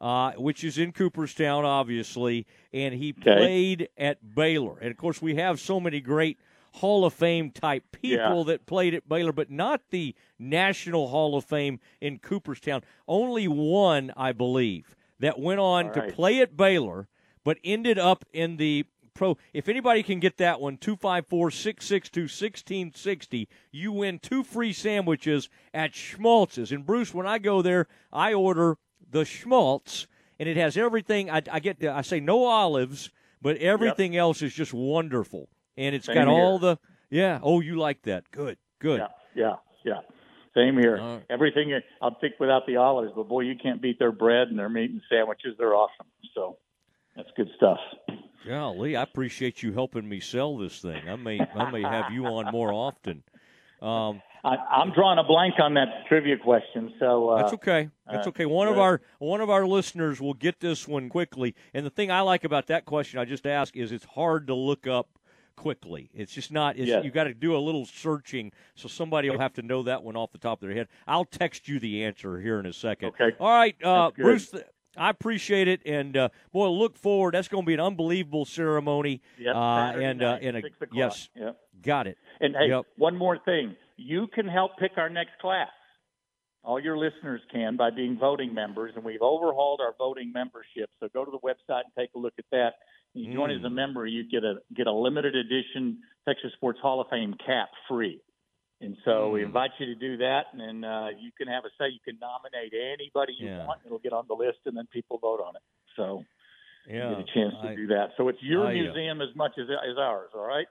Uh, 0.00 0.32
which 0.32 0.64
is 0.64 0.76
in 0.76 0.92
Cooperstown, 0.92 1.64
obviously, 1.64 2.46
and 2.74 2.92
he 2.94 3.14
Okay. 3.20 3.36
played 3.36 3.88
at 3.96 4.34
Baylor. 4.34 4.76
And 4.80 4.90
of 4.90 4.98
course, 4.98 5.22
we 5.22 5.36
have 5.36 5.58
so 5.60 5.80
many 5.80 6.00
great 6.00 6.36
Hall 6.74 7.04
of 7.04 7.14
Fame 7.14 7.50
type 7.50 7.84
people 7.92 8.38
Yeah. 8.38 8.42
that 8.46 8.66
played 8.66 8.94
at 8.94 9.08
Baylor, 9.08 9.32
but 9.32 9.50
not 9.50 9.80
the 9.90 10.14
National 10.38 11.08
Hall 11.08 11.36
of 11.36 11.44
Fame 11.44 11.78
in 12.00 12.18
Cooperstown. 12.18 12.82
Only 13.06 13.46
one, 13.46 14.12
I 14.16 14.32
believe, 14.32 14.96
that 15.20 15.38
went 15.38 15.60
on 15.60 15.86
All 15.86 15.92
to 15.92 16.12
play 16.12 16.40
at 16.40 16.56
Baylor, 16.56 17.08
but 17.44 17.58
ended 17.62 17.98
up 17.98 18.24
in 18.32 18.56
the 18.56 18.86
pro. 19.14 19.38
If 19.52 19.68
anybody 19.68 20.02
can 20.02 20.18
get 20.18 20.36
that 20.38 20.60
one, 20.60 20.76
254 20.76 21.52
662 21.52 22.22
1660, 22.22 23.48
you 23.70 23.92
win 23.92 24.18
two 24.18 24.42
free 24.42 24.72
sandwiches 24.72 25.48
at 25.72 25.94
Schmaltz's. 25.94 26.72
And 26.72 26.84
Bruce, 26.84 27.14
when 27.14 27.26
I 27.26 27.38
go 27.38 27.62
there, 27.62 27.86
I 28.12 28.34
order 28.34 28.78
the 29.08 29.24
Schmaltz, 29.24 30.08
and 30.40 30.48
it 30.48 30.56
has 30.56 30.76
everything. 30.76 31.30
I, 31.30 31.40
I 31.52 31.60
get, 31.60 31.84
I 31.84 32.02
say 32.02 32.18
no 32.18 32.46
olives, 32.46 33.10
but 33.40 33.56
everything 33.58 34.16
else 34.16 34.42
is 34.42 34.52
just 34.52 34.74
wonderful. 34.74 35.48
And 35.76 35.94
it's 35.94 36.06
Same 36.06 36.14
got 36.14 36.28
all 36.28 36.58
the, 36.58 36.78
yeah. 37.10 37.40
Oh, 37.42 37.60
you 37.60 37.76
like 37.76 38.02
that. 38.02 38.30
Good, 38.30 38.58
good. 38.78 39.00
Yeah, 39.00 39.08
yeah, 39.34 39.54
yeah. 39.84 40.00
Same 40.54 40.78
here. 40.78 40.98
Right. 40.98 41.22
Everything 41.30 41.78
I'll 42.00 42.16
think 42.20 42.34
without 42.38 42.66
the 42.66 42.76
olives, 42.76 43.12
but 43.14 43.28
boy, 43.28 43.40
you 43.40 43.54
can't 43.60 43.82
beat 43.82 43.98
their 43.98 44.12
bread 44.12 44.48
and 44.48 44.58
their 44.58 44.68
meat 44.68 44.90
and 44.90 45.00
sandwiches. 45.10 45.56
They're 45.58 45.74
awesome. 45.74 46.06
So 46.34 46.58
that's 47.16 47.28
good 47.36 47.48
stuff. 47.56 47.78
Golly, 48.46 48.94
I 48.94 49.02
appreciate 49.02 49.62
you 49.62 49.72
helping 49.72 50.08
me 50.08 50.20
sell 50.20 50.56
this 50.58 50.80
thing. 50.80 51.08
I 51.08 51.16
may 51.16 51.40
I 51.40 51.70
may 51.70 51.82
have 51.82 52.12
you 52.12 52.26
on 52.26 52.52
more 52.52 52.72
often. 52.72 53.22
Um, 53.80 54.22
I, 54.44 54.56
I'm 54.56 54.92
drawing 54.92 55.18
a 55.18 55.24
blank 55.24 55.54
on 55.58 55.74
that 55.74 56.06
trivia 56.08 56.36
question. 56.36 56.92
So 57.00 57.30
uh, 57.30 57.42
that's 57.42 57.54
okay. 57.54 57.88
That's 58.10 58.26
uh, 58.26 58.30
okay. 58.30 58.46
One 58.46 58.68
of 58.68 58.78
our 58.78 59.00
one 59.18 59.40
of 59.40 59.48
our 59.48 59.66
listeners 59.66 60.20
will 60.20 60.34
get 60.34 60.60
this 60.60 60.86
one 60.86 61.08
quickly. 61.08 61.54
And 61.72 61.86
the 61.86 61.90
thing 61.90 62.10
I 62.10 62.20
like 62.20 62.44
about 62.44 62.66
that 62.66 62.84
question 62.84 63.18
I 63.18 63.24
just 63.24 63.46
asked 63.46 63.76
is 63.76 63.90
it's 63.90 64.04
hard 64.04 64.46
to 64.48 64.54
look 64.54 64.86
up 64.86 65.08
quickly. 65.56 66.10
It's 66.14 66.32
just 66.32 66.52
not. 66.52 66.76
It's. 66.76 67.04
You 67.04 67.10
got 67.10 67.24
to 67.24 67.34
do 67.34 67.56
a 67.56 67.58
little 67.58 67.84
searching, 67.86 68.52
so 68.74 68.88
somebody 68.88 69.30
will 69.30 69.38
have 69.38 69.52
to 69.54 69.62
know 69.62 69.82
that 69.84 70.02
one 70.02 70.16
off 70.16 70.32
the 70.32 70.38
top 70.38 70.62
of 70.62 70.68
their 70.68 70.76
head. 70.76 70.88
I'll 71.06 71.24
text 71.24 71.68
you 71.68 71.78
the 71.78 72.04
answer 72.04 72.40
here 72.40 72.58
in 72.60 72.66
a 72.66 72.72
second. 72.72 73.08
Okay. 73.08 73.36
All 73.38 73.50
right, 73.50 73.76
uh, 73.82 74.10
Bruce. 74.16 74.50
th- 74.50 74.64
I 74.96 75.10
appreciate 75.10 75.66
it, 75.66 75.80
and 75.84 76.16
uh, 76.16 76.28
boy, 76.52 76.68
look 76.68 76.96
forward. 76.96 77.34
That's 77.34 77.48
going 77.48 77.64
to 77.64 77.66
be 77.66 77.74
an 77.74 77.80
unbelievable 77.80 78.44
ceremony. 78.44 79.22
Yep, 79.38 79.54
uh, 79.56 79.58
and 79.96 80.22
uh, 80.22 80.38
and 80.40 80.56
a, 80.58 80.62
yes, 80.92 81.28
Yep. 81.34 81.56
got 81.82 82.06
it. 82.06 82.16
And 82.40 82.54
hey, 82.54 82.68
Yep. 82.68 82.84
one 82.96 83.16
more 83.16 83.38
thing. 83.44 83.74
You 83.96 84.28
can 84.32 84.46
help 84.46 84.72
pick 84.78 84.92
our 84.96 85.08
next 85.08 85.32
class. 85.40 85.68
All 86.62 86.80
your 86.80 86.96
listeners 86.96 87.40
can 87.52 87.76
by 87.76 87.90
being 87.90 88.16
voting 88.18 88.54
members, 88.54 88.92
and 88.96 89.04
we've 89.04 89.20
overhauled 89.20 89.80
our 89.80 89.94
voting 89.98 90.32
membership. 90.32 90.88
So 91.00 91.08
go 91.12 91.24
to 91.24 91.30
the 91.30 91.38
website 91.40 91.82
and 91.84 91.92
take 91.98 92.10
a 92.14 92.18
look 92.18 92.32
at 92.38 92.46
that. 92.52 92.74
You 93.14 93.32
join 93.32 93.50
Mm. 93.50 93.58
as 93.58 93.64
a 93.64 93.70
member, 93.70 94.06
you 94.06 94.24
get 94.28 94.44
a 94.44 94.56
get 94.74 94.86
a 94.86 94.92
limited 94.92 95.34
edition 95.36 95.98
Texas 96.26 96.52
Sports 96.54 96.80
Hall 96.80 97.00
of 97.00 97.08
Fame 97.08 97.34
cap 97.46 97.70
free. 97.88 98.20
And 98.80 98.96
so 99.04 99.30
we 99.30 99.40
Mm. 99.40 99.44
invite 99.46 99.70
you 99.78 99.86
to 99.86 99.94
do 99.94 100.16
that, 100.18 100.46
and 100.52 100.60
then 100.60 100.84
uh, 100.84 101.08
you 101.18 101.30
can 101.38 101.46
have 101.48 101.64
a 101.64 101.70
say. 101.78 101.88
You 101.88 102.00
can 102.04 102.18
nominate 102.18 102.72
anybody 102.74 103.32
you 103.38 103.46
Yeah. 103.48 103.66
want. 103.66 103.80
It'll 103.86 103.98
get 104.00 104.12
on 104.12 104.26
the 104.26 104.34
list, 104.34 104.58
and 104.66 104.76
then 104.76 104.86
people 104.88 105.18
vote 105.18 105.40
on 105.40 105.54
it. 105.56 105.62
So 105.96 106.24
Yeah, 106.88 107.10
you 107.10 107.16
get 107.16 107.28
a 107.28 107.32
chance 107.32 107.54
to 107.62 107.68
I- 107.68 107.74
do 107.76 107.86
that. 107.88 108.10
So 108.16 108.28
it's 108.28 108.42
your 108.42 108.66
I, 108.66 108.70
uh, 108.70 108.74
museum 108.74 109.22
as 109.22 109.34
much 109.36 109.56
as 109.58 109.70
as 109.70 109.96
ours. 109.96 110.30
All 110.34 110.44
right. 110.46 110.66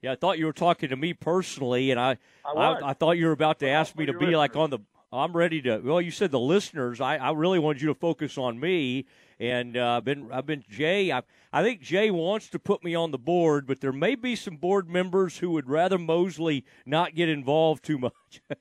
Yeah, 0.00 0.12
I 0.12 0.14
thought 0.16 0.38
you 0.38 0.46
were 0.46 0.52
talking 0.52 0.88
to 0.88 0.96
me 0.96 1.12
personally, 1.12 1.90
and 1.90 2.00
I 2.00 2.16
I 2.44 2.52
I. 2.52 2.90
I 2.90 2.92
thought 2.94 3.12
you 3.18 3.26
were 3.26 3.32
about 3.32 3.58
to 3.60 3.68
ask 3.68 3.94
me 3.96 4.06
to 4.06 4.14
be 4.14 4.34
like 4.34 4.56
on 4.56 4.70
the. 4.70 4.78
I'm 5.14 5.36
ready 5.36 5.60
to. 5.62 5.78
Well, 5.84 6.00
you 6.00 6.10
said 6.10 6.30
the 6.30 6.40
listeners. 6.40 6.98
I, 7.02 7.18
I 7.18 7.32
really 7.32 7.58
wanted 7.58 7.82
you 7.82 7.88
to 7.88 7.94
focus 7.94 8.38
on 8.38 8.58
me, 8.58 9.04
and 9.42 9.76
uh, 9.76 9.96
I've 9.96 10.04
been 10.04 10.30
I've 10.32 10.46
been 10.46 10.64
Jay. 10.70 11.10
I 11.10 11.22
I 11.52 11.62
think 11.62 11.80
Jay 11.82 12.10
wants 12.10 12.48
to 12.50 12.58
put 12.58 12.84
me 12.84 12.94
on 12.94 13.10
the 13.10 13.18
board, 13.18 13.66
but 13.66 13.80
there 13.80 13.92
may 13.92 14.14
be 14.14 14.36
some 14.36 14.56
board 14.56 14.88
members 14.88 15.38
who 15.38 15.50
would 15.50 15.68
rather 15.68 15.98
Mosley 15.98 16.64
not 16.86 17.14
get 17.14 17.28
involved 17.28 17.84
too 17.84 17.98
much. 17.98 18.12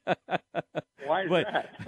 Why 1.05 1.23
is 1.23 1.29
but 1.29 1.47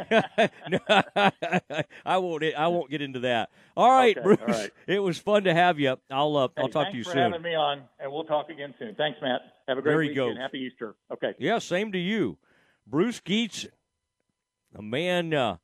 that? 0.09 1.87
I 2.05 2.17
won't. 2.17 2.43
I 2.55 2.67
won't 2.67 2.89
get 2.89 3.01
into 3.01 3.19
that. 3.21 3.49
All 3.75 3.89
right, 3.89 4.15
Okay, 4.17 4.23
Bruce. 4.23 4.39
all 4.41 4.47
right. 4.47 4.71
It 4.87 4.99
was 4.99 5.17
fun 5.17 5.43
to 5.45 5.53
have 5.53 5.79
you. 5.79 5.97
I'll 6.11 6.37
uh, 6.37 6.47
I'll 6.57 6.69
talk 6.69 6.91
to 6.91 6.97
you 6.97 7.03
soon. 7.03 7.13
Thanks 7.13 7.25
for 7.27 7.31
having 7.31 7.41
me 7.41 7.55
on, 7.55 7.81
and 7.99 8.11
we'll 8.11 8.25
talk 8.25 8.49
again 8.49 8.73
soon. 8.77 8.95
Thanks, 8.95 9.17
Matt. 9.21 9.41
Have 9.67 9.77
a 9.77 9.81
great 9.81 9.91
There 9.91 9.99
weekend. 9.99 10.15
goes. 10.15 10.37
Happy 10.37 10.59
Easter. 10.59 10.95
Okay. 11.11 11.33
Yeah, 11.39 11.59
same 11.59 11.91
to 11.93 11.97
you. 11.97 12.37
Bruce 12.85 13.21
Gietzen, 13.21 13.69
a 14.75 14.81
man, 14.81 15.33
uh, 15.33 15.57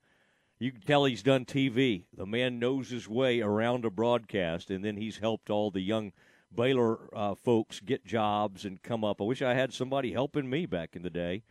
you 0.59 0.71
can 0.73 0.81
tell 0.81 1.05
he's 1.05 1.23
done 1.23 1.45
TV. 1.45 2.03
The 2.15 2.25
man 2.25 2.59
knows 2.59 2.89
his 2.89 3.07
way 3.07 3.39
around 3.39 3.85
a 3.85 3.89
broadcast, 3.89 4.69
and 4.69 4.83
then 4.83 4.97
he's 4.97 5.17
helped 5.17 5.49
all 5.49 5.71
the 5.71 5.81
young 5.81 6.11
Baylor 6.53 7.15
uh, 7.15 7.35
folks 7.35 7.79
get 7.79 8.05
jobs 8.05 8.65
and 8.65 8.81
come 8.81 9.03
up. 9.05 9.21
I 9.21 9.23
wish 9.23 9.41
I 9.41 9.53
had 9.53 9.73
somebody 9.73 10.11
helping 10.11 10.49
me 10.49 10.65
back 10.65 10.95
in 10.95 11.03
the 11.03 11.09
day. 11.09 11.43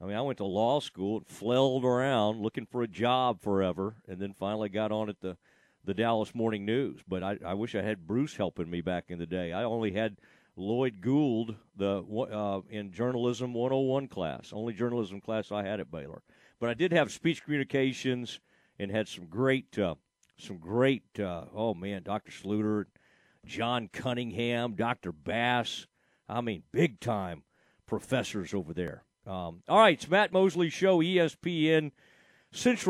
I 0.00 0.04
mean, 0.04 0.16
I 0.16 0.22
went 0.22 0.38
to 0.38 0.44
law 0.44 0.80
school 0.80 1.18
and 1.18 1.26
flailed 1.26 1.84
around 1.84 2.40
looking 2.42 2.66
for 2.66 2.82
a 2.82 2.88
job 2.88 3.40
forever, 3.40 3.96
and 4.06 4.18
then 4.20 4.34
finally 4.38 4.68
got 4.68 4.92
on 4.92 5.08
at 5.08 5.20
the 5.20 5.36
the 5.82 5.94
Dallas 5.94 6.34
Morning 6.34 6.66
News. 6.66 7.00
But 7.08 7.22
I, 7.22 7.38
I 7.44 7.54
wish 7.54 7.74
I 7.74 7.80
had 7.80 8.06
Bruce 8.06 8.36
helping 8.36 8.68
me 8.68 8.82
back 8.82 9.06
in 9.08 9.18
the 9.18 9.26
day. 9.26 9.52
I 9.52 9.64
only 9.64 9.92
had 9.92 10.18
Lloyd 10.54 11.00
Gould 11.00 11.56
the 11.76 12.02
uh, 12.02 12.60
in 12.68 12.92
journalism 12.92 13.54
101 13.54 14.08
class, 14.08 14.52
only 14.52 14.74
journalism 14.74 15.20
class 15.20 15.50
I 15.50 15.62
had 15.62 15.80
at 15.80 15.90
Baylor. 15.90 16.22
But 16.58 16.68
I 16.68 16.74
did 16.74 16.92
have 16.92 17.10
speech 17.10 17.42
communications 17.42 18.40
and 18.80 18.90
had 18.90 19.06
some 19.06 19.26
great, 19.26 19.78
uh, 19.78 19.94
some 20.38 20.56
great. 20.56 21.04
Uh, 21.18 21.44
oh 21.54 21.74
man, 21.74 22.02
Dr. 22.02 22.32
Sluter, 22.32 22.86
John 23.44 23.88
Cunningham, 23.92 24.74
Dr. 24.74 25.12
Bass. 25.12 25.86
I 26.28 26.40
mean, 26.40 26.62
big 26.72 26.98
time 26.98 27.42
professors 27.86 28.54
over 28.54 28.72
there. 28.72 29.04
Um, 29.26 29.62
all 29.68 29.78
right, 29.78 29.94
it's 29.94 30.08
Matt 30.08 30.32
Mosley 30.32 30.70
Show, 30.70 31.00
ESPN 31.00 31.92
Central. 32.52 32.88